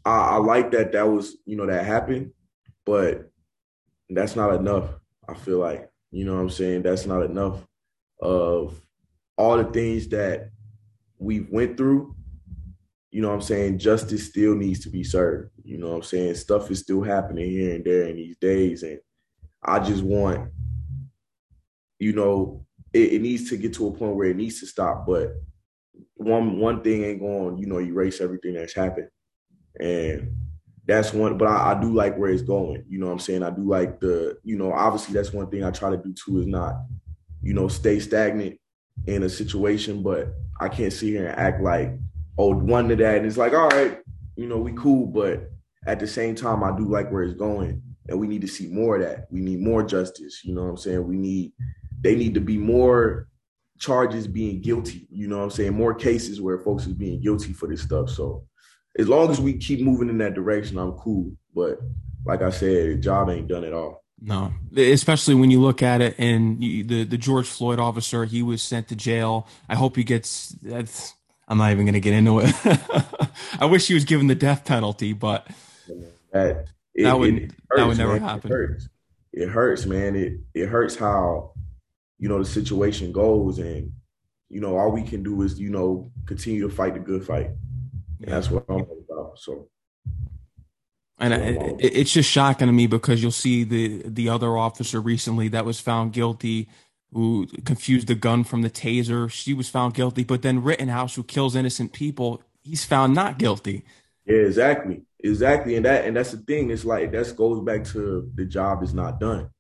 [0.05, 2.33] I, I like that that was you know that happened,
[2.85, 3.31] but
[4.11, 4.91] that's not enough.
[5.27, 7.67] I feel like you know what I'm saying that's not enough
[8.21, 8.79] of
[9.37, 10.51] all the things that
[11.19, 12.15] we went through.
[13.11, 13.79] You know what I'm saying?
[13.79, 15.51] Justice still needs to be served.
[15.63, 16.35] You know what I'm saying?
[16.35, 18.83] Stuff is still happening here and there in these days.
[18.83, 18.99] And
[19.63, 20.51] I just want
[21.99, 25.07] you know, it, it, needs to get to a point where it needs to stop.
[25.07, 25.35] But
[26.15, 29.09] one one thing ain't going, you know, erase everything that's happened.
[29.81, 30.37] And
[30.87, 32.85] that's one, but I, I, do like where it's going.
[32.89, 33.43] You know what I'm saying?
[33.43, 36.41] I do like the, you know, obviously that's one thing I try to do too
[36.41, 36.75] is not,
[37.43, 38.59] you know, stay stagnant
[39.07, 41.93] in a situation, but I can't sit here and act like,
[42.39, 43.17] oh, one to that.
[43.17, 43.99] And it's like, all right,
[44.37, 45.51] you know, we cool, but
[45.87, 47.83] at the same time, I do like where it's going.
[48.09, 49.27] And we need to see more of that.
[49.31, 50.43] We need more justice.
[50.45, 51.07] You know what I'm saying?
[51.07, 51.53] We need
[52.05, 53.27] they need to be more
[53.79, 55.09] charges being guilty.
[55.11, 55.73] You know what I'm saying?
[55.75, 58.11] More cases where folks is being guilty for this stuff.
[58.11, 58.45] So
[58.97, 61.33] as long as we keep moving in that direction, I'm cool.
[61.55, 61.81] But
[62.25, 64.05] like I said, the job ain't done at all.
[64.21, 68.43] No, especially when you look at it and you, the the George Floyd officer, he
[68.43, 69.49] was sent to jail.
[69.69, 70.51] I hope he gets.
[70.63, 71.15] That's,
[71.49, 72.55] I'm not even going to get into it.
[73.61, 75.47] I wish he was given the death penalty, but
[76.33, 78.23] that it, that would hurts, that would never man.
[78.23, 78.51] happen.
[78.51, 78.89] It hurts.
[79.33, 80.17] it hurts, man.
[80.17, 81.54] It it hurts how
[82.19, 83.59] you know, the situation goes.
[83.59, 83.93] And,
[84.49, 87.51] you know, all we can do is, you know, continue to fight the good fight.
[88.21, 89.39] And that's what I'm about.
[89.39, 89.69] So.
[91.19, 95.49] And it, it's just shocking to me because you'll see the the other officer recently
[95.49, 96.69] that was found guilty,
[97.13, 99.31] who confused the gun from the taser.
[99.31, 103.85] She was found guilty, but then Rittenhouse, who kills innocent people, he's found not guilty.
[104.27, 106.71] Yeah, exactly, exactly, and that and that's the thing.
[106.71, 109.51] It's like that goes back to the job is not done.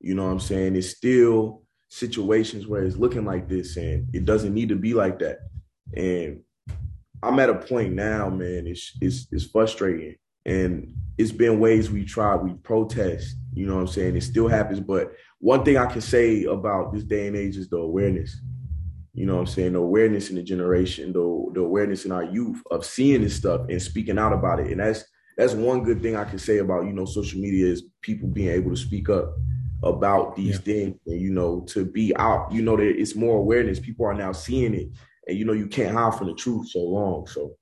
[0.00, 0.76] You know what I'm saying?
[0.76, 5.18] It's still situations where it's looking like this and it doesn't need to be like
[5.18, 5.40] that.
[5.94, 6.40] And
[7.22, 10.16] I'm at a point now, man, it's it's it's frustrating.
[10.46, 14.16] And it's been ways we try, we protest, you know what I'm saying?
[14.16, 14.80] It still happens.
[14.80, 18.40] But one thing I can say about this day and age is the awareness.
[19.12, 19.74] You know what I'm saying?
[19.74, 23.62] The awareness in the generation, the, the awareness in our youth of seeing this stuff
[23.68, 24.70] and speaking out about it.
[24.70, 25.04] And that's
[25.36, 28.50] that's one good thing I can say about, you know, social media is people being
[28.50, 29.34] able to speak up
[29.82, 30.74] about these yeah.
[30.74, 33.80] things and you know to be out you know that it's more awareness.
[33.80, 34.88] People are now seeing it.
[35.26, 37.56] And you know you can't hide from the truth so long so.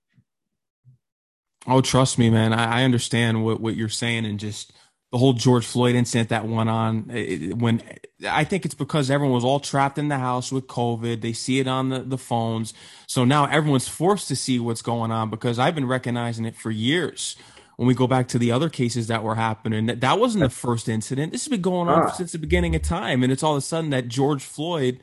[1.67, 2.53] Oh trust me man.
[2.53, 4.73] I, I understand what, what you're saying and just
[5.13, 7.83] the whole george floyd incident that went on it, when
[8.29, 11.21] i think it's because everyone was all trapped in the house with covid.
[11.21, 12.75] They see it on the, the phones.
[13.07, 16.71] So now everyone's forced to see what's going on because i've been recognizing it for
[16.71, 17.37] years
[17.79, 20.51] when we go back to the other cases that were happening, that, that wasn't the
[20.51, 21.31] first incident.
[21.31, 22.11] This has been going on ah.
[22.11, 23.23] since the beginning of time.
[23.23, 24.99] And it's all of a sudden that George Floyd,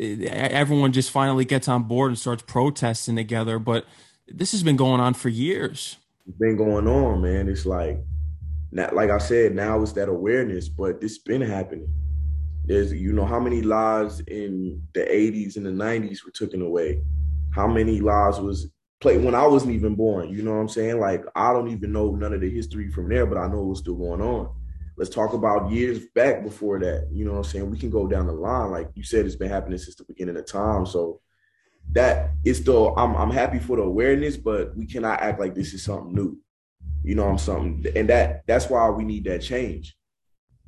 [0.00, 3.60] eh, everyone just finally gets on board and starts protesting together.
[3.60, 3.86] But
[4.26, 5.96] this has been going on for years.
[6.26, 7.48] It's been going on, man.
[7.48, 8.00] It's like,
[8.72, 11.88] like I said, now it's that awareness, but this been happening.
[12.64, 17.00] There's, you know, how many lives in the 80s and the 90s were taken away?
[17.54, 18.68] How many lives was
[19.00, 20.28] played when I wasn't even born.
[20.28, 20.98] You know what I'm saying?
[20.98, 23.80] Like I don't even know none of the history from there, but I know what's
[23.80, 24.54] still going on.
[24.96, 27.08] Let's talk about years back before that.
[27.12, 27.70] You know what I'm saying?
[27.70, 28.72] We can go down the line.
[28.72, 30.86] Like you said, it's been happening since the beginning of time.
[30.86, 31.20] So
[31.92, 35.72] that is still I'm I'm happy for the awareness, but we cannot act like this
[35.72, 36.36] is something new.
[37.04, 39.96] You know, I'm something and that that's why we need that change.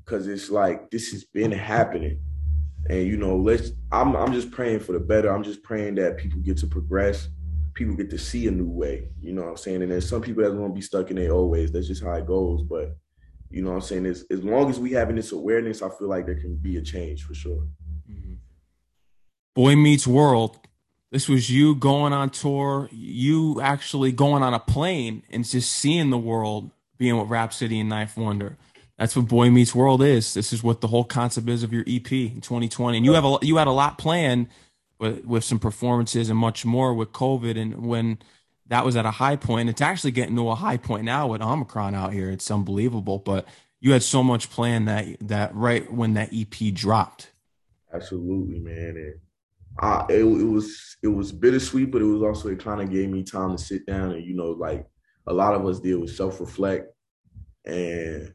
[0.07, 2.21] Cause it's like this has been happening.
[2.89, 5.33] And you know, let's I'm I'm just praying for the better.
[5.33, 7.29] I'm just praying that people get to progress
[7.81, 9.09] people get to see a new way.
[9.23, 9.81] You know what I'm saying?
[9.81, 11.73] And there's some people that's gonna be stuck in their old ways.
[11.73, 12.63] That's just how it goes.
[12.63, 12.95] But
[13.49, 14.05] you know what I'm saying?
[14.05, 16.83] As, as long as we having this awareness, I feel like there can be a
[16.83, 17.67] change for sure.
[18.09, 18.35] Mm-hmm.
[19.55, 20.59] Boy Meets World.
[21.11, 26.11] This was you going on tour, you actually going on a plane and just seeing
[26.11, 28.59] the world, being with Rapsody and Ninth Wonder.
[28.99, 30.35] That's what Boy Meets World is.
[30.35, 32.99] This is what the whole concept is of your EP in 2020.
[32.99, 34.49] And you have a you had a lot planned
[35.01, 37.59] with, with some performances and much more with COVID.
[37.59, 38.19] And when
[38.69, 41.43] that was at a high point, it's actually getting to a high point now with
[41.43, 42.31] Omicron out here.
[42.31, 43.19] It's unbelievable.
[43.19, 43.47] But
[43.81, 47.33] you had so much planned that that right when that EP dropped.
[47.93, 48.97] Absolutely, man.
[48.97, 49.15] And
[50.11, 53.23] it, it was it was bittersweet, but it was also it kind of gave me
[53.23, 54.87] time to sit down and you know like
[55.27, 56.93] a lot of us did was self reflect
[57.65, 58.35] and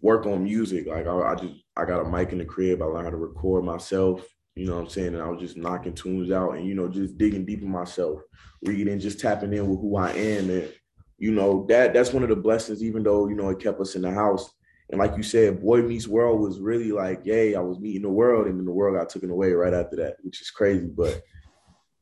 [0.00, 0.86] work on music.
[0.86, 2.80] Like I, I, just I got a mic in the crib.
[2.80, 4.26] I learned how to record myself.
[4.56, 5.14] You know what I'm saying?
[5.14, 8.20] And I was just knocking tunes out and, you know, just digging deep in myself,
[8.62, 10.48] reading, just tapping in with who I am.
[10.48, 10.72] And,
[11.18, 13.94] you know, that that's one of the blessings, even though, you know, it kept us
[13.94, 14.50] in the house.
[14.88, 18.08] And like you said, Boy Meets World was really like, yay, I was meeting the
[18.08, 20.86] world, and then the world got taken away right after that, which is crazy.
[20.86, 21.22] But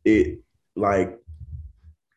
[0.04, 0.40] it
[0.76, 1.18] like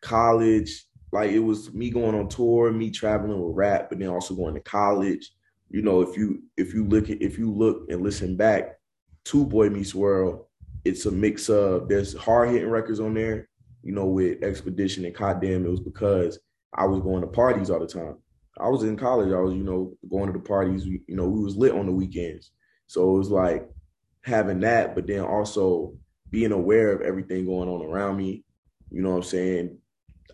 [0.01, 4.35] college, like it was me going on tour, me traveling with rap, but then also
[4.35, 5.31] going to college.
[5.69, 8.76] You know, if you if you look at if you look and listen back,
[9.27, 10.45] to Boy Meets World,
[10.85, 13.49] it's a mix of there's hard hitting records on there,
[13.83, 16.39] you know, with Expedition and Goddamn, it was because
[16.73, 18.15] I was going to parties all the time.
[18.57, 21.43] I was in college, I was, you know, going to the parties, you know, we
[21.43, 22.51] was lit on the weekends.
[22.87, 23.69] So it was like
[24.23, 25.93] having that, but then also
[26.29, 28.45] being aware of everything going on around me.
[28.91, 29.77] You know what I'm saying?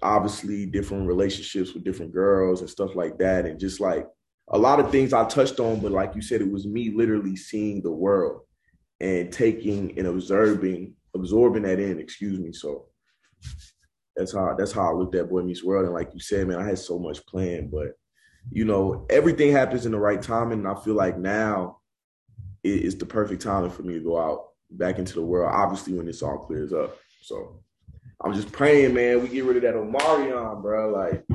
[0.04, 3.46] Obviously, different relationships with different girls and stuff like that.
[3.46, 4.08] And just like
[4.50, 7.36] a lot of things I touched on, but like you said, it was me literally
[7.36, 8.42] seeing the world
[9.00, 12.54] and taking and observing, absorbing that in, excuse me.
[12.54, 12.88] So
[14.16, 15.86] that's how that's how I looked at Boy Meets World.
[15.86, 17.94] And like you said, man, I had so much planned, but
[18.52, 20.52] you know, everything happens in the right time.
[20.52, 21.80] And I feel like now
[22.64, 26.06] it's the perfect timing for me to go out back into the world, obviously when
[26.06, 26.98] this all clears up.
[27.22, 27.64] So
[28.24, 30.92] I'm just praying, man, we get rid of that Omarion, bro.
[30.92, 31.26] Like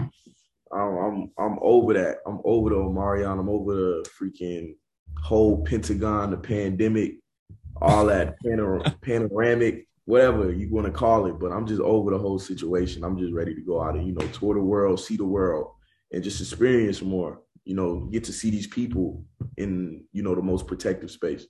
[0.72, 2.18] I'm I'm I'm over that.
[2.26, 3.38] I'm over the Omarion.
[3.38, 4.76] I'm over the freaking
[5.22, 7.16] whole Pentagon, the pandemic
[7.80, 11.38] all that panor- panoramic, whatever you want to call it.
[11.38, 13.04] But I'm just over the whole situation.
[13.04, 15.72] I'm just ready to go out and you know tour the world, see the world,
[16.12, 17.40] and just experience more.
[17.64, 19.24] You know, get to see these people
[19.56, 21.46] in you know the most protective space.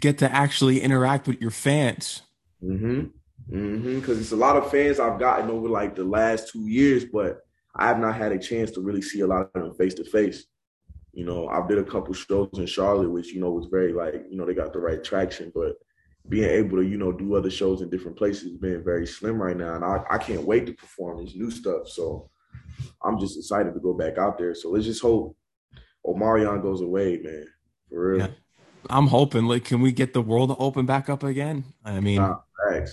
[0.00, 2.22] Get to actually interact with your fans.
[2.62, 3.06] Mm-hmm.
[3.50, 4.00] Mm-hmm.
[4.00, 7.40] Because it's a lot of fans I've gotten over like the last two years, but
[7.74, 10.04] I have not had a chance to really see a lot of them face to
[10.04, 10.44] face.
[11.12, 14.26] You know, I did a couple shows in Charlotte, which you know was very like
[14.30, 15.74] you know they got the right traction, but
[16.28, 19.56] being able to you know do other shows in different places been very slim right
[19.56, 21.88] now, and I, I can't wait to perform this new stuff.
[21.88, 22.30] So
[23.04, 24.54] I'm just excited to go back out there.
[24.54, 25.36] So let's just hope
[26.06, 27.46] Omarion goes away, man.
[27.88, 28.18] For real.
[28.20, 28.28] Yeah.
[28.90, 29.46] I'm hoping.
[29.46, 31.64] Like, can we get the world to open back up again?
[31.84, 32.38] I mean, nah.
[32.70, 32.88] Like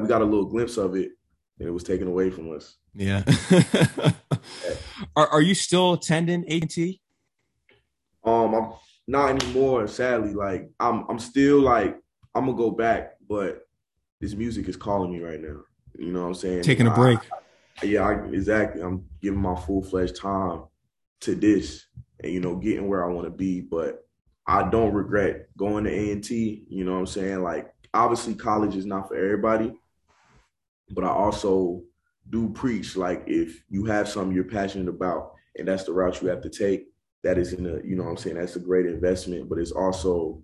[0.00, 1.10] we got a little glimpse of it,
[1.58, 2.76] and it was taken away from us.
[2.94, 3.24] Yeah.
[5.16, 6.76] are Are you still attending AT?
[8.24, 8.72] Um, I'm
[9.06, 9.86] not anymore.
[9.86, 11.98] Sadly, like I'm, I'm still like
[12.34, 13.66] I'm gonna go back, but
[14.20, 15.60] this music is calling me right now.
[15.98, 16.62] You know what I'm saying?
[16.62, 17.18] Taking a break.
[17.82, 18.82] I, yeah, I, exactly.
[18.82, 20.64] I'm giving my full fledged time
[21.20, 21.86] to this,
[22.22, 23.60] and you know, getting where I want to be.
[23.60, 24.06] But
[24.46, 26.64] I don't regret going to A and T.
[26.68, 27.42] You know what I'm saying?
[27.42, 29.72] Like, obviously, college is not for everybody,
[30.90, 31.82] but I also
[32.30, 36.28] do preach like if you have something you're passionate about, and that's the route you
[36.28, 36.86] have to take.
[37.24, 38.36] That is in a, you know what I'm saying?
[38.36, 40.42] That's a great investment, but it's also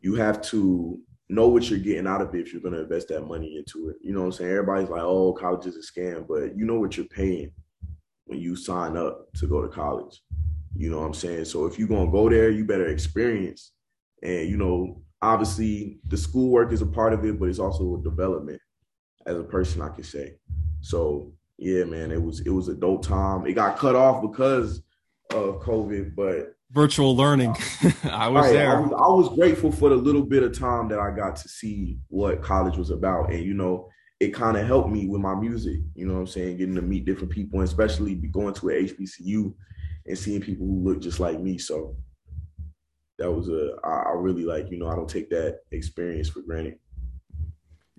[0.00, 3.08] you have to know what you're getting out of it if you're going to invest
[3.08, 3.96] that money into it.
[4.02, 4.50] You know what I'm saying?
[4.50, 7.52] Everybody's like, oh, college is a scam, but you know what you're paying
[8.24, 10.22] when you sign up to go to college.
[10.76, 11.44] You know what I'm saying?
[11.46, 13.72] So if you're going to go there, you better experience.
[14.22, 18.02] And, you know, obviously the schoolwork is a part of it, but it's also a
[18.02, 18.60] development
[19.26, 20.34] as a person, I can say.
[20.80, 23.46] So yeah, man, it was it was a dope time.
[23.46, 24.82] It got cut off because
[25.34, 27.50] of COVID, but virtual learning.
[28.04, 28.76] I was right, there.
[28.76, 31.48] I was, I was, grateful for the little bit of time that I got to
[31.48, 33.30] see what college was about.
[33.30, 33.88] And, you know,
[34.20, 36.58] it kind of helped me with my music, you know what I'm saying?
[36.58, 39.54] Getting to meet different people, and especially going to a HBCU
[40.06, 41.56] and seeing people who look just like me.
[41.58, 41.96] So
[43.18, 46.78] that was a, I really like, you know, I don't take that experience for granted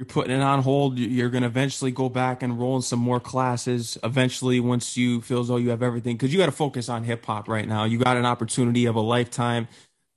[0.02, 0.98] you're putting it on hold.
[0.98, 4.00] You're going to eventually go back and roll in some more classes.
[4.04, 7.04] Eventually, once you feel as though you have everything, because you got to focus on
[7.04, 7.84] hip hop right now.
[7.84, 9.68] You got an opportunity of a lifetime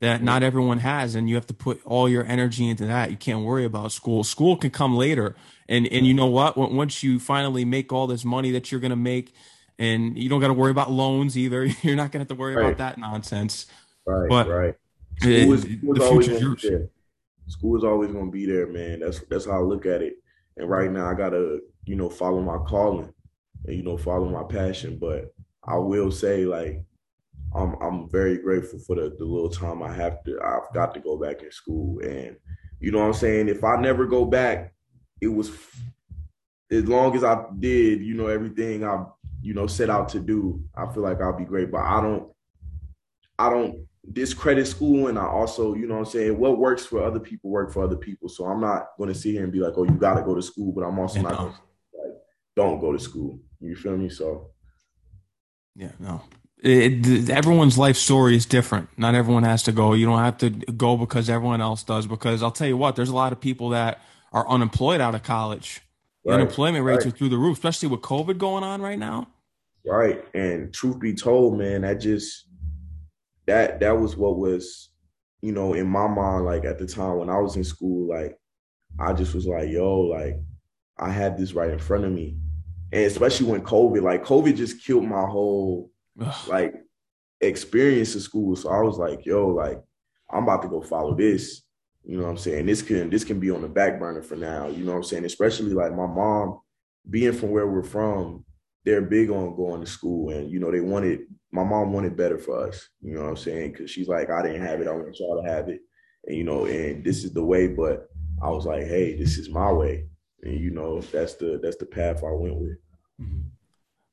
[0.01, 3.11] that not everyone has, and you have to put all your energy into that.
[3.11, 4.25] You can't worry about school.
[4.25, 5.37] School can come later,
[5.69, 6.57] and and you know what?
[6.57, 9.35] Once you finally make all this money that you're going to make,
[9.79, 11.67] and you don't got to worry about loans either.
[11.83, 12.69] You're not going to have to worry right.
[12.69, 13.67] about that nonsense.
[14.07, 14.31] Right.
[14.31, 14.75] But right.
[15.21, 16.89] Is, school the future's yours
[17.47, 19.01] school is always gonna be there, man.
[19.01, 20.15] That's that's how I look at it.
[20.57, 23.13] And right now, I gotta you know follow my calling
[23.67, 24.99] and you know follow my passion.
[24.99, 25.35] But
[25.67, 26.83] I will say, like,
[27.55, 30.39] I'm I'm very grateful for the the little time I have to.
[30.43, 32.37] I've got to go back in school, and
[32.81, 33.49] you know what I'm saying.
[33.49, 34.75] If I never go back,
[35.21, 35.51] it was
[36.71, 39.05] as long as I did, you know, everything I
[39.43, 40.63] you know set out to do.
[40.77, 42.31] I feel like I'll be great, but I don't.
[43.37, 47.21] I don't discredit school and I also, you know I'm saying, what works for other
[47.21, 48.29] people work for other people.
[48.29, 50.35] So I'm not going to sit here and be like, oh, you got to go
[50.35, 51.47] to school, but I'm also yeah, not no.
[51.47, 52.13] like,
[52.57, 53.41] don't go to school.
[53.61, 54.09] You feel me?
[54.09, 54.51] So
[55.75, 56.23] yeah, no.
[56.63, 58.89] It, it, everyone's life story is different.
[58.97, 59.93] Not everyone has to go.
[59.93, 62.07] You don't have to go because everyone else does.
[62.07, 64.01] Because I'll tell you what, there's a lot of people that
[64.33, 65.83] are unemployed out of college.
[66.25, 66.35] Right.
[66.35, 67.13] Unemployment rates right.
[67.13, 69.29] are through the roof, especially with COVID going on right now.
[69.85, 70.25] Right.
[70.35, 72.47] And truth be told, man, that just
[73.47, 74.91] that that was what was,
[75.41, 78.39] you know, in my mind, like at the time when I was in school, like
[78.99, 80.37] I just was like, yo, like
[80.99, 82.37] I had this right in front of me.
[82.93, 85.91] And especially when COVID, like COVID just killed my whole
[86.47, 86.75] like
[87.41, 88.57] experience of school.
[88.57, 89.81] So I was like, yo, like
[90.31, 91.63] I'm about to go follow this.
[92.05, 92.67] You know what I'm saying?
[92.67, 94.69] This can this can be on the back burner for now.
[94.69, 95.25] You know what I'm saying?
[95.25, 96.61] Especially like my mom
[97.09, 98.45] being from where we're from,
[98.85, 101.21] they're big on going to school and you know they wanted
[101.55, 102.89] my mom wanted better for us.
[103.01, 103.73] You know what I'm saying?
[103.73, 104.89] Because she's like, I didn't have it.
[104.89, 105.81] I want y'all to have it.
[106.27, 107.69] And, you know, and this is the way.
[107.69, 108.09] But
[108.43, 110.07] I was like, hey, this is my way.
[110.43, 112.77] And you know, that's the that's the path I went with.
[113.23, 113.41] Mm-hmm.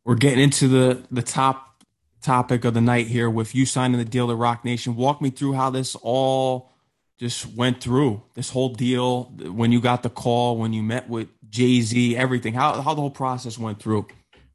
[0.06, 1.84] We're getting into the the top
[2.22, 4.96] topic of the night here with you signing the deal to Roc Nation.
[4.96, 6.72] Walk me through how this all
[7.18, 8.22] just went through.
[8.36, 12.54] This whole deal when you got the call, when you met with Jay Z, everything.
[12.54, 14.06] How how the whole process went through.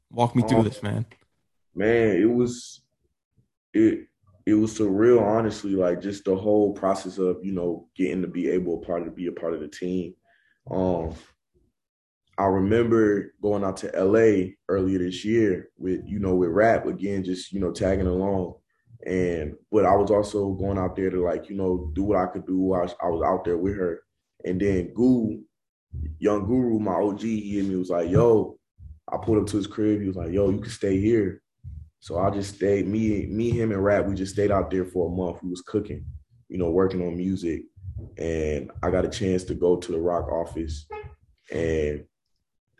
[0.09, 1.05] Walk me through um, this, man
[1.77, 2.81] man, it was
[3.73, 4.07] it
[4.45, 5.71] it was surreal, honestly.
[5.71, 9.27] Like just the whole process of you know getting to be able part to be
[9.27, 10.13] a part of the team.
[10.71, 11.13] Um,
[12.37, 17.23] I remember going out to LA earlier this year with you know with rap again,
[17.23, 18.55] just you know tagging along,
[19.05, 22.27] and but I was also going out there to like you know do what I
[22.27, 22.73] could do.
[22.73, 24.01] I was, I was out there with her,
[24.45, 25.41] and then Goo,
[26.19, 28.57] young Guru, my OG, he and me was like, "Yo,"
[29.11, 30.01] I pulled up to his crib.
[30.01, 31.41] He was like, "Yo, you can stay here."
[31.99, 35.07] So I just stayed, me, me, him, and Rap, we just stayed out there for
[35.07, 35.43] a month.
[35.43, 36.05] We was cooking,
[36.47, 37.63] you know, working on music.
[38.17, 40.85] And I got a chance to go to the Rock office
[41.51, 42.05] and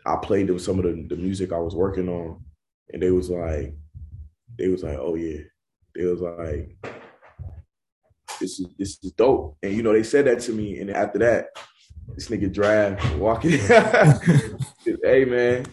[0.06, 2.42] I played them some of the, the music I was working on.
[2.92, 3.74] And they was like,
[4.58, 5.40] they was like, oh yeah.
[5.94, 6.76] They was like,
[8.40, 9.56] this is this is dope.
[9.62, 10.78] And you know, they said that to me.
[10.78, 11.48] And after that,
[12.14, 13.58] this nigga drive walking.
[15.02, 15.66] hey man,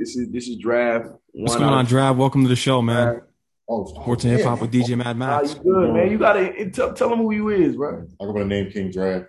[0.00, 1.08] this is this is draft.
[1.32, 2.18] What's going on, Draft?
[2.18, 3.20] Welcome to the show, man.
[3.68, 5.52] Oh, Sports and hip hop with DJ Mad Max.
[5.52, 6.10] How you good, man?
[6.10, 8.08] You gotta tell, tell them who you is, bro.
[8.20, 9.26] I go by the name King Draft,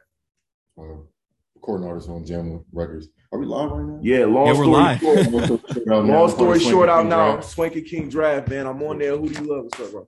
[0.80, 0.84] uh,
[1.55, 3.09] recording artist on Jam Records.
[3.34, 3.99] Are we live right now?
[4.01, 4.99] Yeah, long yeah, story live.
[4.99, 5.88] short.
[5.88, 7.41] long story short, out now.
[7.41, 8.65] Swanky King Draft, man.
[8.65, 9.17] I'm on there.
[9.17, 9.65] Who do you love?
[9.65, 10.07] What's up, bro?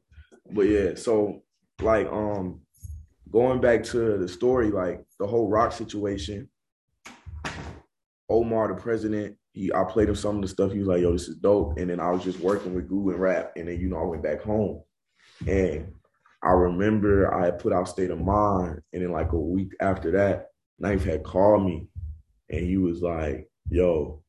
[0.49, 1.43] But yeah, so
[1.82, 2.61] like um
[3.30, 6.47] going back to the story, like the whole Roc situation.
[8.30, 10.72] Omar, the president, he I played him some of the stuff.
[10.72, 13.12] He was like, "Yo, this is dope." And then I was just working with Goo
[13.12, 14.82] and rap, and then you know I went back home,
[15.47, 15.93] and
[16.41, 20.47] I remember I put out State of Mind, and then like a week after that,
[20.80, 21.88] Ninth had called me,
[22.49, 24.24] and he was like, "Yo,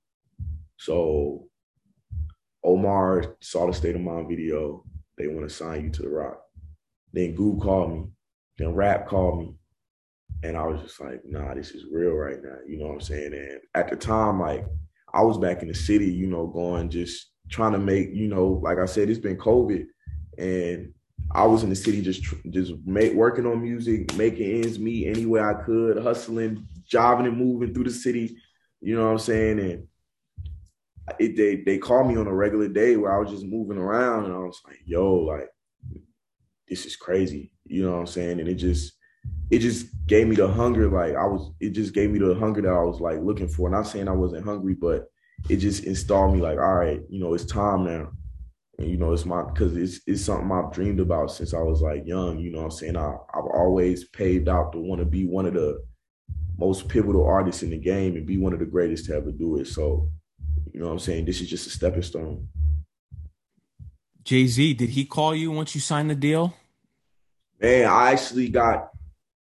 [0.77, 1.49] so
[2.62, 4.85] Omar saw the State of Mind video.
[5.16, 6.39] They want to sign you to the Roc."
[7.14, 8.07] Then Goo called me,
[8.59, 9.55] then Rap called me,
[10.43, 13.01] and I was just like, "Nah, this is real right now." You know what I'm
[13.01, 13.33] saying?
[13.33, 14.66] And at the time, like
[15.15, 18.61] I was back in the city, you know, going just trying to make, you know,
[18.62, 19.87] like I said, it's been COVID,
[20.39, 20.93] and
[21.33, 25.25] I was in the city just just make, working on music, making ends meet any
[25.25, 28.37] way I could, hustling, driving and moving through the city.
[28.81, 29.59] You know what I'm saying?
[29.61, 29.87] And
[31.21, 34.25] it, they they called me on a regular day where I was just moving around,
[34.25, 35.49] and I was like, "Yo, like
[36.69, 38.41] this is crazy." You know what I'm saying?
[38.41, 38.95] And it just
[39.51, 40.89] it just gave me the hunger.
[40.89, 43.68] Like I was, it just gave me the hunger that I was like looking for.
[43.68, 45.07] Not saying I wasn't hungry, but
[45.49, 48.11] it just installed me like, all right, you know, it's time now.
[48.79, 51.81] And you know, it's my because it's it's something I've dreamed about since I was
[51.81, 52.39] like young.
[52.39, 52.97] You know what I'm saying?
[52.97, 55.85] I, I've always paved out to want to be one of the
[56.59, 59.59] most pivotal artists in the game and be one of the greatest to ever do
[59.59, 59.66] it.
[59.66, 60.11] So,
[60.72, 61.25] you know what I'm saying?
[61.25, 62.49] This is just a stepping stone.
[64.25, 66.55] Jay Z, did he call you once you signed the deal?
[67.61, 68.89] Man, I actually got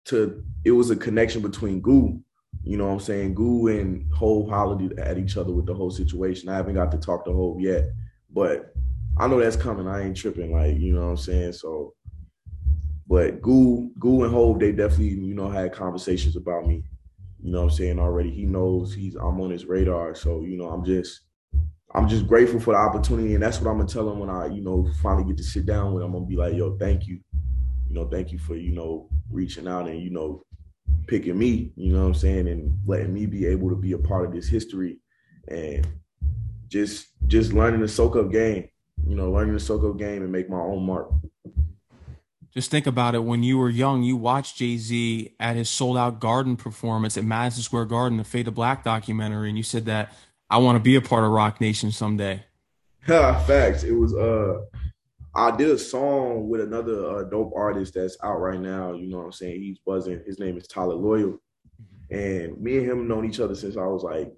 [0.09, 2.21] to it was a connection between Goo,
[2.63, 3.35] you know what I'm saying?
[3.35, 6.49] Goo and Hov hollered at each other with the whole situation.
[6.49, 7.85] I haven't got to talk to Hov yet,
[8.31, 8.73] but
[9.17, 9.87] I know that's coming.
[9.87, 11.53] I ain't tripping, like, you know what I'm saying?
[11.53, 11.93] So
[13.09, 16.83] but Goo, Goo and Hov, they definitely, you know, had conversations about me.
[17.41, 18.29] You know what I'm saying already.
[18.29, 20.13] He knows he's I'm on his radar.
[20.13, 21.21] So, you know, I'm just
[21.95, 23.33] I'm just grateful for the opportunity.
[23.33, 25.65] And that's what I'm gonna tell him when I, you know, finally get to sit
[25.65, 26.13] down with him.
[26.13, 27.19] I'm gonna be like, yo, thank you
[27.89, 30.43] you know, thank you for, you know, reaching out and, you know,
[31.07, 33.97] picking me, you know what I'm saying, and letting me be able to be a
[33.97, 34.99] part of this history
[35.47, 35.87] and
[36.67, 38.69] just just learning the soak up game,
[39.07, 41.09] you know, learning the soak up game and make my own mark.
[42.53, 43.23] Just think about it.
[43.23, 47.23] When you were young, you watched Jay Z at his sold out garden performance at
[47.23, 50.13] Madison Square Garden, the Fade to Black documentary, and you said that
[50.49, 52.43] I want to be a part of Roc Nation someday.
[53.05, 53.83] Facts.
[53.83, 54.61] It was uh
[55.35, 58.93] I did a song with another uh, dope artist that's out right now.
[58.93, 59.61] You know what I'm saying?
[59.61, 60.23] He's buzzing.
[60.25, 61.39] His name is Tyler Loyal.
[62.09, 64.33] And me and him known each other since I was like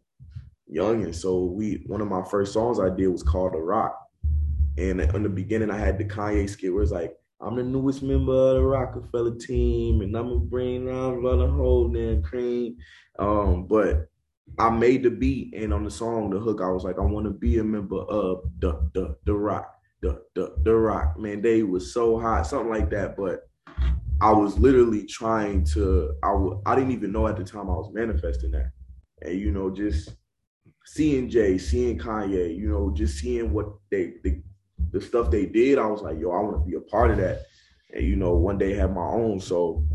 [0.67, 1.03] young.
[1.05, 3.97] And so we one of my first songs I did was called The Rock.
[4.77, 8.03] And in the beginning I had the Kanye skit where it's like, I'm the newest
[8.03, 12.75] member of the Rockefeller team and I'm gonna bring down the whole damn cream.
[13.17, 14.09] Um, but
[14.59, 17.25] I made the beat and on the song, the hook, I was like, I want
[17.25, 21.93] to be a member of the the the Rock the the rock man they was
[21.93, 23.41] so hot something like that but
[24.21, 27.73] i was literally trying to I w- I didn't even know at the time i
[27.73, 28.71] was manifesting that.
[29.21, 30.15] And you know just
[30.85, 34.41] seeing jay seeing kanye you know just seeing what they the,
[34.91, 37.17] the stuff they did i was like yo i want to be a part of
[37.17, 37.43] that.
[37.93, 39.39] And you know one day have my own.
[39.39, 39.85] So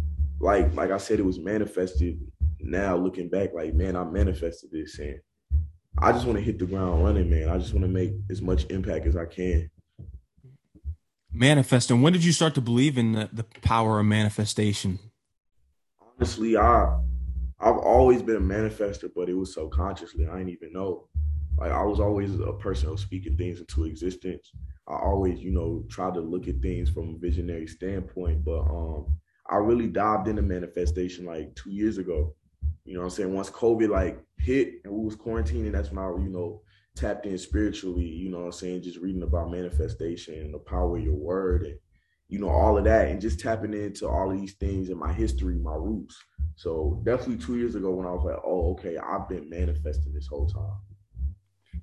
[0.41, 2.21] like like i said it was manifested.
[2.61, 5.19] Now looking back like man i manifested this and
[5.99, 7.49] I just want to hit the ground running, man.
[7.49, 9.71] I just want to make as much impact as I can
[11.37, 14.99] manifesting when did you start to believe in the, the power of manifestation?
[16.19, 16.97] Honestly i
[17.61, 20.27] i've always been a manifester but it was subconsciously.
[20.27, 21.09] I didn't even know.
[21.59, 24.51] Like i was always a person of speaking things into existence.
[24.89, 29.07] I always you know try to look at things from a visionary standpoint but um
[29.51, 32.35] i really dived into manifestation like two years ago.
[32.85, 33.35] You know i'm saying?
[33.35, 36.63] Once covid like hit and we was quarantining that's when i you know
[36.97, 40.97] tapped in spiritually, you know what I'm saying, just reading about manifestation and the power
[40.97, 41.79] of your word and
[42.29, 45.13] you know, all of that and just tapping into all of these things in my
[45.13, 46.17] history, my roots.
[46.57, 50.27] So definitely two years ago when I was like, oh, okay, I've been manifesting this
[50.27, 51.83] whole time.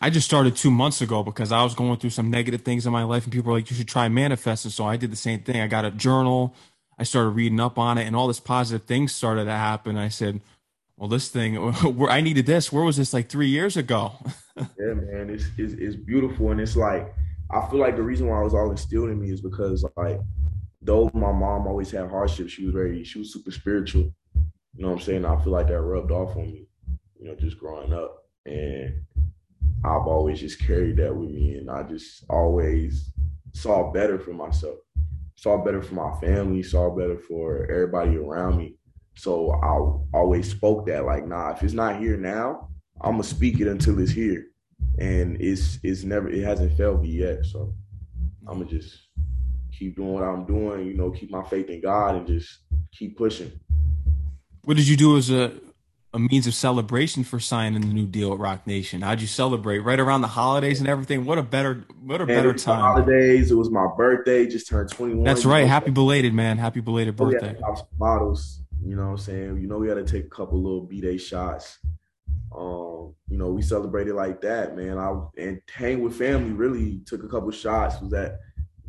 [0.00, 2.92] I just started two months ago because I was going through some negative things in
[2.92, 4.70] my life and people were like, you should try manifesting.
[4.70, 5.60] So I did the same thing.
[5.60, 6.54] I got a journal.
[6.98, 9.96] I started reading up on it and all this positive things started to happen.
[9.96, 10.40] I said,
[10.98, 11.54] well, this thing,
[11.96, 12.72] where I needed this.
[12.72, 14.12] Where was this like three years ago?
[14.56, 17.14] yeah, man, it's, it's, it's beautiful, and it's like
[17.50, 20.20] I feel like the reason why it was all instilled in me is because like
[20.82, 24.12] though my mom always had hardships, she was very she was super spiritual.
[24.74, 25.24] You know what I'm saying?
[25.24, 26.66] I feel like that rubbed off on me,
[27.18, 29.02] you know, just growing up, and
[29.84, 33.12] I've always just carried that with me, and I just always
[33.52, 34.76] saw better for myself,
[35.36, 38.77] saw better for my family, saw better for everybody around me
[39.18, 42.68] so I always spoke that like, nah, if it's not here now,
[43.00, 44.46] I'm gonna speak it until it's here,
[44.98, 47.44] and it's it's never it hasn't failed me yet.
[47.44, 47.74] So
[48.46, 48.76] I'm gonna mm-hmm.
[48.76, 49.08] just
[49.76, 52.60] keep doing what I'm doing, you know, keep my faith in God and just
[52.92, 53.50] keep pushing.
[54.64, 55.52] What did you do as a
[56.14, 59.02] a means of celebration for signing the new deal at Roc Nation?
[59.02, 59.80] How'd you celebrate?
[59.80, 61.24] Right around the holidays and everything.
[61.24, 62.80] What a better what a Man, better time.
[62.80, 63.50] Holidays.
[63.50, 64.46] It was my birthday.
[64.46, 65.24] Just turned 21.
[65.24, 65.66] That's right.
[65.66, 66.56] Happy belated, man.
[66.56, 67.60] Happy belated so we had birthday.
[67.60, 68.62] pop some bottles.
[68.84, 69.58] You know what I'm saying?
[69.60, 71.78] You know, we had to take a couple little B-Day shots.
[72.56, 74.98] Um, you know, we celebrated like that, man.
[74.98, 78.38] I and hang with family really took a couple shots, was that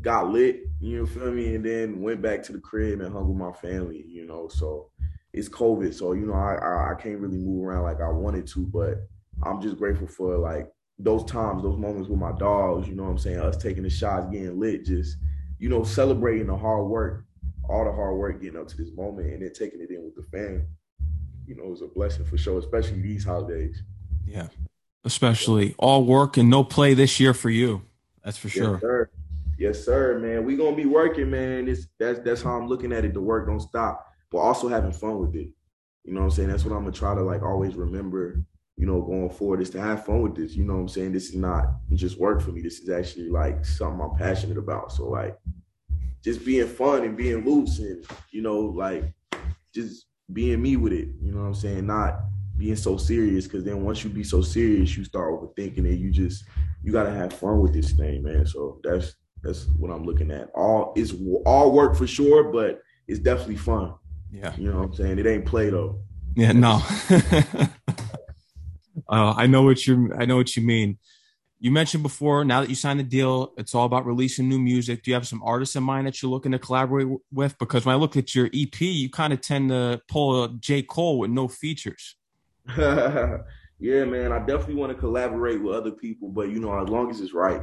[0.02, 3.28] got lit, you know, feel me, and then went back to the crib and hung
[3.28, 4.48] with my family, you know.
[4.48, 4.92] So
[5.34, 5.94] it's COVID.
[5.94, 9.08] So, you know, I, I I can't really move around like I wanted to, but
[9.44, 13.12] I'm just grateful for like those times, those moments with my dogs, you know what
[13.12, 13.40] I'm saying?
[13.40, 15.18] Us taking the shots, getting lit, just,
[15.58, 17.26] you know, celebrating the hard work,
[17.70, 20.16] all the hard work getting up to this moment and then taking it in with
[20.16, 20.68] the fam.
[21.46, 23.84] You know, it was a blessing for sure, especially these holidays.
[24.26, 24.48] Yeah.
[25.06, 27.84] Especially all work and no play this year for you.
[28.24, 28.80] That's for Yes, sure.
[28.80, 29.10] sir.
[29.58, 30.46] Yes, sir, man.
[30.46, 31.68] We gonna be working, man.
[31.68, 33.14] It's that's that's how I'm looking at it.
[33.14, 35.50] The work don't stop, but also having fun with it.
[36.06, 36.50] You know what I'm saying?
[36.50, 38.44] That's what I'm gonna try to like always remember,
[38.78, 40.56] you know, going forward is to have fun with this.
[40.56, 41.12] You know what I'm saying?
[41.14, 42.62] This is not just work for me.
[42.62, 44.92] This is actually like something I'm passionate about.
[44.92, 45.38] So like
[46.24, 49.04] just being fun and being loose and you know, like
[49.74, 51.10] just being me with it.
[51.22, 51.88] You know what I'm saying?
[51.88, 52.20] Not
[52.58, 56.00] being so serious because then once you be so serious, you start overthinking it.
[56.00, 56.44] You just
[56.84, 58.46] you gotta have fun with this thing, man.
[58.46, 60.50] So that's that's what I'm looking at.
[60.54, 61.14] All it's
[61.46, 63.96] all work for sure, but it's definitely fun.
[64.32, 64.54] Yeah.
[64.58, 65.20] You know what I'm saying?
[65.20, 66.02] It ain't play though.
[66.36, 66.82] Yeah, no.
[69.10, 70.98] uh, I know what you I know what you mean.
[71.62, 75.04] You mentioned before, now that you signed the deal, it's all about releasing new music.
[75.04, 77.58] Do you have some artists in mind that you're looking to collaborate with?
[77.58, 80.84] Because when I look at your EP, you kind of tend to pull a J.
[80.84, 82.16] Cole with no features.
[82.78, 83.44] yeah,
[83.80, 84.32] man.
[84.32, 87.34] I definitely want to collaborate with other people, but you know, as long as it's
[87.34, 87.62] right.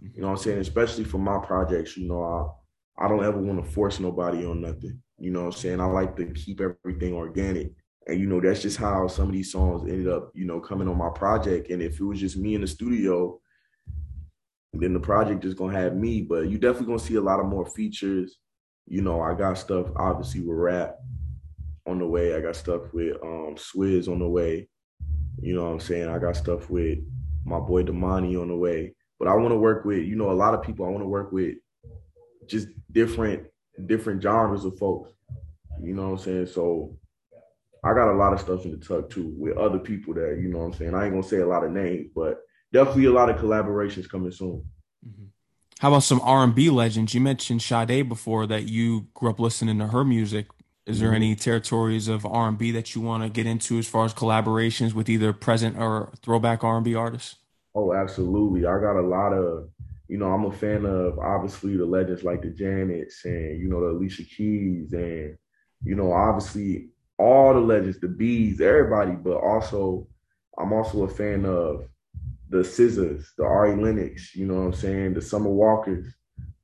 [0.00, 0.58] You know what I'm saying?
[0.58, 4.60] Especially for my projects, you know, I I don't ever want to force nobody on
[4.60, 5.00] nothing.
[5.18, 5.80] You know what I'm saying?
[5.80, 7.72] I like to keep everything organic.
[8.06, 10.88] And you know, that's just how some of these songs ended up, you know, coming
[10.88, 11.70] on my project.
[11.70, 13.40] And if it was just me in the studio,
[14.72, 16.22] then the project is gonna have me.
[16.22, 18.38] But you definitely gonna see a lot of more features.
[18.86, 20.96] You know, I got stuff obviously with rap
[21.86, 22.34] on the way.
[22.34, 24.68] I got stuff with um Swizz on the way.
[25.40, 26.08] You know what I'm saying?
[26.08, 26.98] I got stuff with
[27.44, 28.94] my boy Damani on the way.
[29.18, 30.84] But I want to work with, you know, a lot of people.
[30.84, 31.56] I want to work with
[32.46, 33.46] just different
[33.86, 35.10] different genres of folks.
[35.80, 36.46] You know what I'm saying?
[36.46, 36.96] So
[37.84, 40.48] I got a lot of stuff in the tuck too with other people that, you
[40.48, 40.94] know what I'm saying?
[40.94, 42.40] I ain't gonna say a lot of names, but
[42.72, 44.64] definitely a lot of collaborations coming soon.
[45.80, 47.12] How about some R&B legends?
[47.12, 50.46] You mentioned Sade before that you grew up listening to her music.
[50.86, 51.16] Is there Mhm.
[51.16, 55.08] any territories of R&B that you want to get into as far as collaborations with
[55.08, 57.36] either present or throwback R&B artists?
[57.74, 58.64] Oh, absolutely.
[58.64, 59.70] I got a lot of,
[60.08, 63.80] you know, I'm a fan of obviously the legends like the Janets and, you know,
[63.80, 65.36] the Alicia Keys and,
[65.82, 66.91] you know, obviously
[67.22, 70.06] all the legends, the Bees, everybody, but also
[70.58, 71.88] I'm also a fan of
[72.48, 76.14] the SZAs, the Ari Lennox, you know what I'm saying, the Summer Walkers,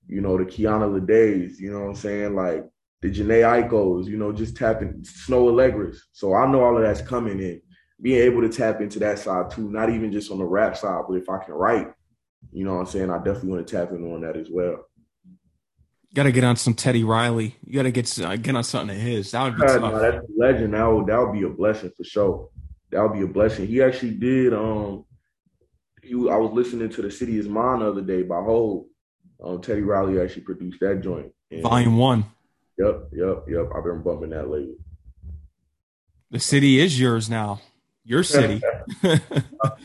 [0.06, 2.64] you know, the Kiana Ledés, you know what I'm saying, like
[3.00, 5.98] the Jhené Aikos, you know, just tapping Snoh Aalegras.
[6.12, 7.62] So I know all of that's coming in
[8.00, 11.02] being able to tap into that side too, not even just on the rap side,
[11.09, 11.88] but if I can write,
[12.52, 14.88] you know what I'm saying, I definitely want to tap in on that as well.
[16.14, 17.56] Got to get on some Teddy Riley.
[17.64, 19.30] You got to get uh, get on something of his.
[19.32, 20.00] That would be No, tough.
[20.00, 20.74] that's a legend.
[20.74, 22.48] That would that would be a blessing for sure.
[22.90, 23.66] That would be a blessing.
[23.66, 24.54] He actually did.
[24.54, 25.04] Um,
[26.02, 28.84] he I was listening to the City Is Mine the other day by Hov.
[29.44, 31.30] Um, Teddy Riley actually produced that joint.
[31.50, 32.24] And- Volume one.
[32.78, 33.68] Yep, yep, yep.
[33.76, 34.76] I've been bumping that lately.
[36.30, 37.61] The city is yours now.
[38.04, 38.62] Your city.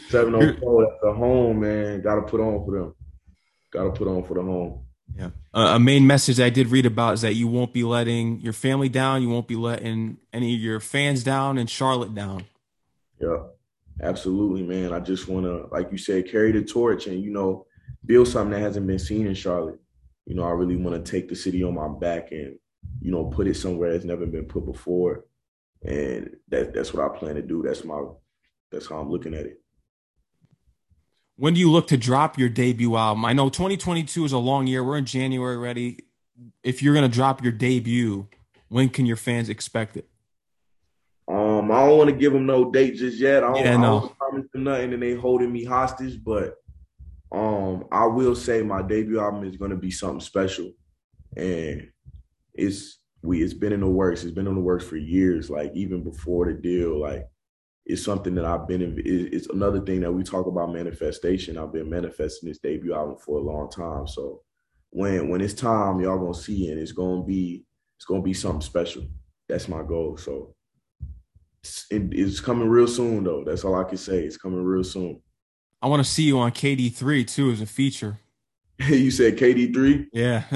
[0.10, 0.86] Seven oh four.
[0.86, 2.02] That's the home, man.
[2.02, 2.96] Got to put on for them.
[3.72, 4.83] Got to put on for the home.
[5.16, 5.30] Yeah.
[5.54, 8.54] Uh, a main message I did read about is that you won't be letting your
[8.54, 9.22] family down.
[9.22, 12.46] You won't be letting any of your fans down and Charlotte down.
[13.20, 13.44] Yeah,
[14.02, 14.92] absolutely, man.
[14.92, 17.68] I just want to, like you said, carry the torch and, you know,
[18.06, 19.80] build something that hasn't been seen in Charlotte.
[20.26, 22.58] You know, I really want to take the city on my back and,
[23.00, 25.26] you know, put it somewhere that's never been put before.
[25.84, 27.62] And that, that's what I plan to do.
[27.62, 28.02] That's my,
[28.72, 29.62] that's how I'm looking at it.
[31.36, 33.26] When do you look to drop your debut album?
[33.26, 34.84] I know 2022 is a long year.
[34.84, 36.00] We're in January already.
[36.64, 38.28] If you're going to drop your debut,
[38.70, 40.08] when can your fans expect it?
[41.28, 43.44] Um, I don't want to give them no date just yet.
[43.44, 46.24] I don't, Yeah, I don't promise them nothing, and they holding me hostage.
[46.24, 46.56] But
[47.32, 50.72] um, I will say my debut album is going to be something special,
[51.36, 51.90] and
[52.54, 54.24] it's we it's been in the works.
[54.24, 55.50] It's been in the works for years.
[55.50, 57.26] Like even before the deal, like
[57.86, 59.02] it's something that I've been in.
[59.06, 61.58] It's another thing that we talk about manifestation.
[61.58, 64.08] I've been manifesting this debut album for a long time.
[64.08, 64.42] So
[64.92, 67.66] when when it's time, y'all gonna see, it, and it's gonna be
[67.98, 69.04] it's gonna be something special.
[69.50, 70.16] That's my goal.
[70.18, 70.56] So
[71.62, 73.44] it's, it's coming real soon though.
[73.44, 74.24] That's all I can say.
[74.24, 75.22] It's coming real soon.
[75.82, 78.18] I want to see you on KD3 too as a feature.
[78.80, 80.08] you said KD3?
[80.14, 80.44] Yeah.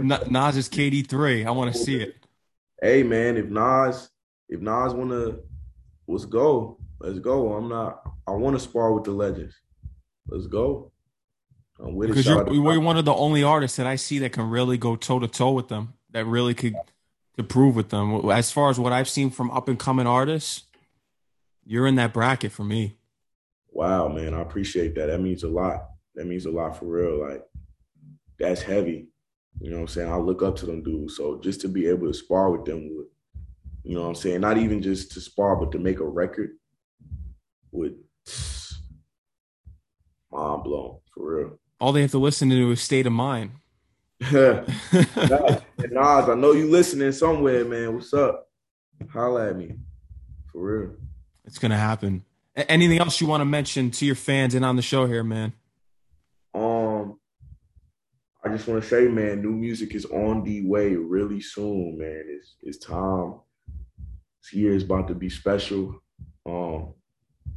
[0.00, 1.46] Nas is KD3.
[1.46, 2.14] I want to see it.
[2.80, 4.08] Hey man, if Nas
[4.48, 5.38] if Nas wanna
[6.10, 6.78] let's go.
[7.00, 7.54] Let's go.
[7.54, 9.54] I'm not I want to spar with the legends.
[10.28, 10.92] Let's go.
[11.78, 14.50] I'm with because you're, you're one of the only artists that I see that can
[14.50, 15.94] really go toe to toe with them.
[16.10, 16.74] That really could
[17.36, 18.28] to prove with them.
[18.30, 20.64] As far as what I've seen from up and coming artists,
[21.64, 22.98] you're in that bracket for me.
[23.72, 25.06] Wow, man, I appreciate that.
[25.06, 25.88] That means a lot.
[26.14, 27.28] That means a lot for real.
[27.28, 27.42] Like
[28.38, 29.08] that's heavy.
[29.60, 30.10] You know what I'm saying?
[30.10, 31.16] I look up to them dudes.
[31.16, 33.06] So just to be able to spar with them would,
[33.82, 34.40] you know what I'm saying?
[34.40, 36.50] Not even just to spar, but to make a record
[37.72, 37.96] would
[40.30, 41.58] mind blown for real.
[41.80, 43.52] All they have to listen to is state of mind.
[44.32, 47.94] Nas, I know you listening somewhere, man.
[47.94, 48.48] What's up?
[49.10, 49.76] Holla at me.
[50.52, 50.96] For real.
[51.46, 52.24] It's gonna happen.
[52.54, 55.54] Anything else you want to mention to your fans and on the show here, man?
[56.54, 57.18] Um,
[58.44, 62.24] I just want to say, man, new music is on the way really soon, man.
[62.28, 63.40] It's it's time.
[64.42, 66.00] This year is about to be special.
[66.46, 66.94] Um,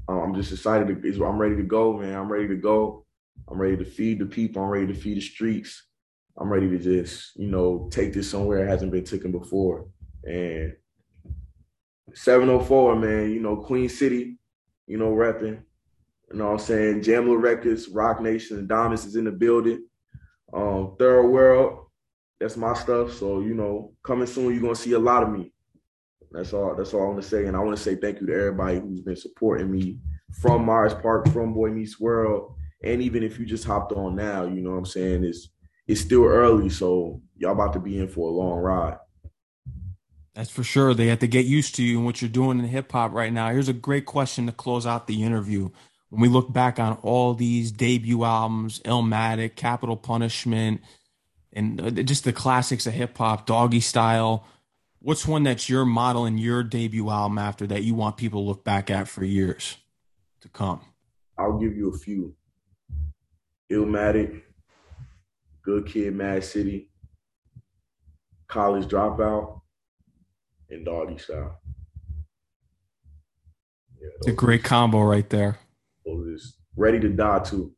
[0.07, 1.01] I'm just excited.
[1.01, 2.15] To, I'm ready to go, man.
[2.15, 3.05] I'm ready to go.
[3.49, 4.61] I'm ready to feed the people.
[4.61, 5.83] I'm ready to feed the streets.
[6.37, 9.87] I'm ready to just, you know, take this somewhere it hasn't been taken before.
[10.23, 10.73] And
[12.13, 14.37] 704, man, you know, Queen City,
[14.87, 15.61] you know, repping.
[16.31, 17.01] You know what I'm saying?
[17.01, 19.85] Jamla Records, Roc Nation, and Domus is in the building.
[20.51, 21.87] Um, Third World,
[22.39, 23.13] that's my stuff.
[23.13, 25.52] So, you know, coming soon, you're gonna see a lot of me.
[26.33, 27.45] That's all that's all I want to say.
[27.45, 29.99] And I want to say thank you to everybody who's been supporting me
[30.41, 32.55] from Myers Park, from Boy Meets World.
[32.83, 35.23] And even if you just hopped on now, you know what I'm saying?
[35.23, 35.49] It's
[35.87, 38.97] it's still early, so y'all about to be in for a long ride.
[40.33, 40.93] That's for sure.
[40.93, 43.31] They have to get used to you and what you're doing in hip hop right
[43.31, 43.51] now.
[43.51, 45.69] Here's a great question to close out the interview.
[46.09, 50.81] When we look back on all these debut albums, Illmatic, Capital Punishment,
[51.51, 54.43] and uh, just the classics of hip hop, Doggystyle,
[55.03, 58.47] what's one that's your model in your debut album after that you want people to
[58.47, 59.77] look back at for years
[60.41, 60.81] to come?
[61.37, 62.35] I'll give you a few.
[63.71, 64.41] Illmatic,
[65.63, 66.89] Good Kid, Mad City,
[68.47, 69.61] College Dropout,
[70.69, 71.55] and Doggystyle.
[74.01, 75.59] Yeah, it's a great combo right there.
[76.05, 77.71] Those Ready to Die too.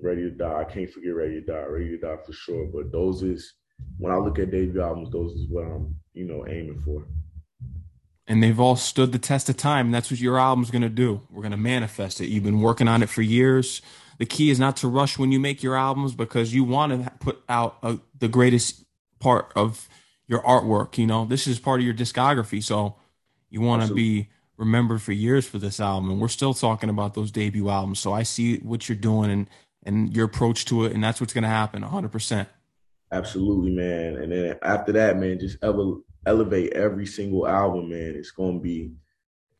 [0.00, 0.60] Ready to Die.
[0.60, 1.64] I can't forget Ready to Die.
[1.64, 2.68] Ready to Die for sure.
[2.72, 3.54] But those is
[3.98, 7.06] when I look at debut albums, those is what I'm, you know, aiming for.
[8.26, 9.86] And they've all stood the test of time.
[9.86, 11.22] And That's what your album's gonna do.
[11.30, 12.28] We're gonna manifest it.
[12.28, 13.82] You've been working on it for years
[14.18, 17.10] the key is not to rush when you make your albums because you want to
[17.20, 18.84] put out a, the greatest
[19.20, 19.88] part of
[20.26, 20.98] your artwork.
[20.98, 22.96] You know, this is part of your discography, so
[23.48, 26.10] you want to be remembered for years for this album.
[26.10, 28.00] And we're still talking about those debut albums.
[28.00, 29.48] So I see what you're doing and
[29.84, 32.46] and your approach to it, and that's what's going to happen, 100.
[33.10, 34.16] Absolutely, man.
[34.16, 38.14] And then after that, man, just ele- elevate every single album, man.
[38.16, 38.92] It's to be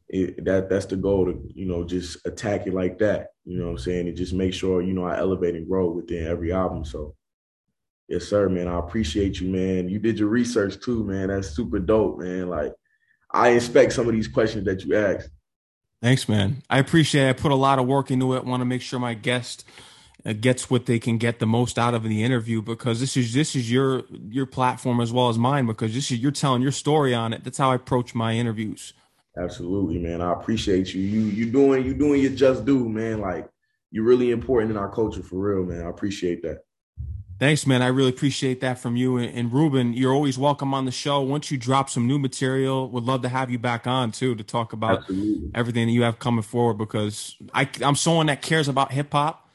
[0.09, 3.29] it, that that's the goal to you know just attack it like that.
[3.45, 4.09] You know what I'm saying?
[4.09, 6.85] And just make sure you know I elevate and grow within every album.
[6.85, 7.15] So
[8.09, 8.69] yes, sir, man.
[8.69, 9.89] I appreciate you, man.
[9.89, 11.29] You did your research too, man.
[11.29, 12.49] That's super dope, man.
[12.49, 12.73] Like
[13.31, 15.31] I expect some of these questions that you asked.
[16.01, 16.63] Thanks, man.
[16.71, 17.31] I appreciate it.
[17.31, 18.45] I put a lot of work into it.
[18.45, 19.65] Want to make sure my guest
[20.27, 23.33] Uh, gets what they can get the most out of the interview because this is
[23.35, 26.73] this is your your platform as well as mine because this is you're telling your
[26.73, 27.45] story on it.
[27.45, 28.95] That's how I approach my interviews.
[29.37, 30.21] Absolutely, man.
[30.21, 31.01] I appreciate you.
[31.01, 33.21] You you doing you doing your just do, man.
[33.21, 33.49] Like
[33.93, 35.87] you're really important in our culture for real, man.
[35.87, 36.65] I appreciate that.
[37.39, 37.83] Thanks, man.
[37.83, 39.17] I really appreciate that from you.
[39.17, 41.21] And, Reuben, you're always welcome on the show.
[41.21, 44.43] Once you drop some new material, would love to have you back on too to
[44.43, 45.51] talk about Absolutely.
[45.55, 49.48] everything that you have coming forward because I, I'm someone that cares about hip hop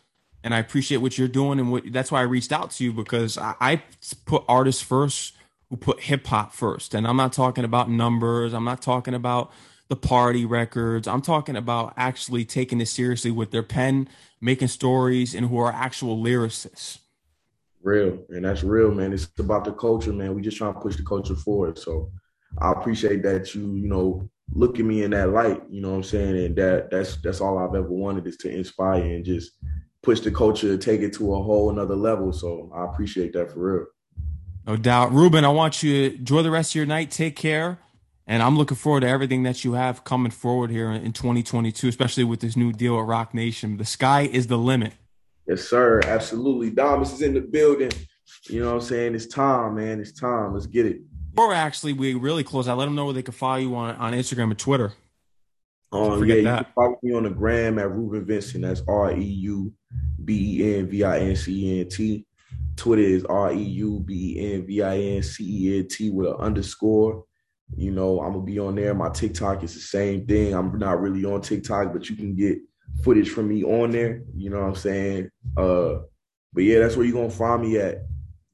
[0.43, 1.59] and I appreciate what you're doing.
[1.59, 3.83] And what, that's why I reached out to you because I, I
[4.25, 5.33] put artists first
[5.69, 6.93] who put hip hop first.
[6.93, 8.53] And I'm not talking about numbers.
[8.53, 9.51] I'm not talking about
[9.87, 11.07] the party records.
[11.07, 14.09] I'm talking about actually taking it seriously with their pen,
[14.41, 16.99] making stories, and who are actual lyricists.
[17.81, 19.11] Real, and that's real, man.
[19.11, 20.35] It's about the culture, man.
[20.35, 21.77] We just trying to push the culture forward.
[21.77, 22.11] So
[22.59, 25.61] I appreciate that you, you know, look at me in that light.
[25.69, 26.45] You know what I'm saying?
[26.45, 29.51] And that that's that's all I've ever wanted is to inspire and just
[30.03, 32.31] push the culture, take it to a whole another level.
[32.31, 33.85] So I appreciate that for real.
[34.67, 35.11] No doubt.
[35.11, 37.09] Reuben, I want you to enjoy the rest of your night.
[37.09, 37.79] Take care.
[38.25, 42.23] And I'm looking forward to everything that you have coming forward here in 2022, especially
[42.23, 43.77] with this new deal at Roc Nation.
[43.77, 44.93] The sky is the limit.
[45.47, 45.99] Yes, sir.
[46.05, 46.69] Absolutely.
[46.69, 47.91] Domus is in the building.
[48.49, 49.15] You know what I'm saying?
[49.15, 49.99] It's time, man.
[49.99, 50.53] It's time.
[50.53, 51.01] Let's get it.
[51.35, 53.95] Before actually we really close I let them know where they can follow you on,
[53.95, 54.93] on Instagram and Twitter.
[55.91, 56.65] Um, yeah, you that.
[56.65, 58.63] can follow me on the gram at Reuben Vincent.
[58.63, 59.73] That's R E U
[60.23, 62.25] B E N V I N C E N T.
[62.75, 66.09] Twitter is R E U B E N V I N C E N T
[66.09, 67.25] with an underscore.
[67.75, 68.93] You know, I'm gonna be on there.
[68.93, 70.53] My TikTok is the same thing.
[70.53, 72.59] I'm not really on TikTok, but you can get
[73.03, 74.23] footage from me on there.
[74.35, 75.29] You know what I'm saying?
[75.57, 75.99] Uh,
[76.53, 78.03] but yeah, that's where you're gonna find me at.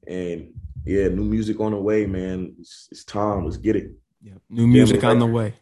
[0.06, 0.52] And
[0.84, 2.54] yeah, new music on the way, man.
[2.58, 3.44] It's, it's time.
[3.44, 3.92] Let's get it.
[4.22, 4.34] Yeah.
[4.48, 5.54] New music on the way.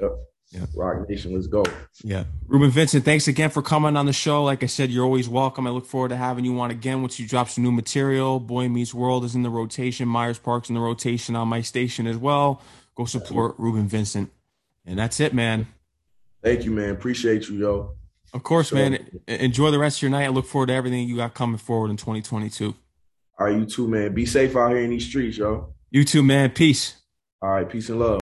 [0.00, 0.12] Yep.
[0.54, 0.66] Yeah.
[0.76, 1.64] Roc Nation, let's go.
[2.04, 2.24] Yeah.
[2.46, 4.44] Reuben Vincent, thanks again for coming on the show.
[4.44, 5.66] Like I said, you're always welcome.
[5.66, 8.38] I look forward to having you on again once you drop some new material.
[8.38, 10.06] Boy Meets World is in the rotation.
[10.06, 12.62] Myers Park's in the rotation on my station as well.
[12.94, 14.30] Go support Reuben Vincent.
[14.86, 15.66] And that's it, man.
[16.42, 16.90] Thank you, man.
[16.90, 17.94] Appreciate you, yo.
[18.32, 18.78] Of course, Sure.
[18.78, 18.98] man.
[19.26, 20.24] Enjoy the rest of your night.
[20.24, 22.74] I look forward to everything you got coming forward in 2022.
[23.38, 24.14] All right, you too, man.
[24.14, 25.74] Be safe out here in these streets, yo.
[25.90, 26.50] You too, man.
[26.50, 26.96] Peace.
[27.42, 28.10] All right, peace and love.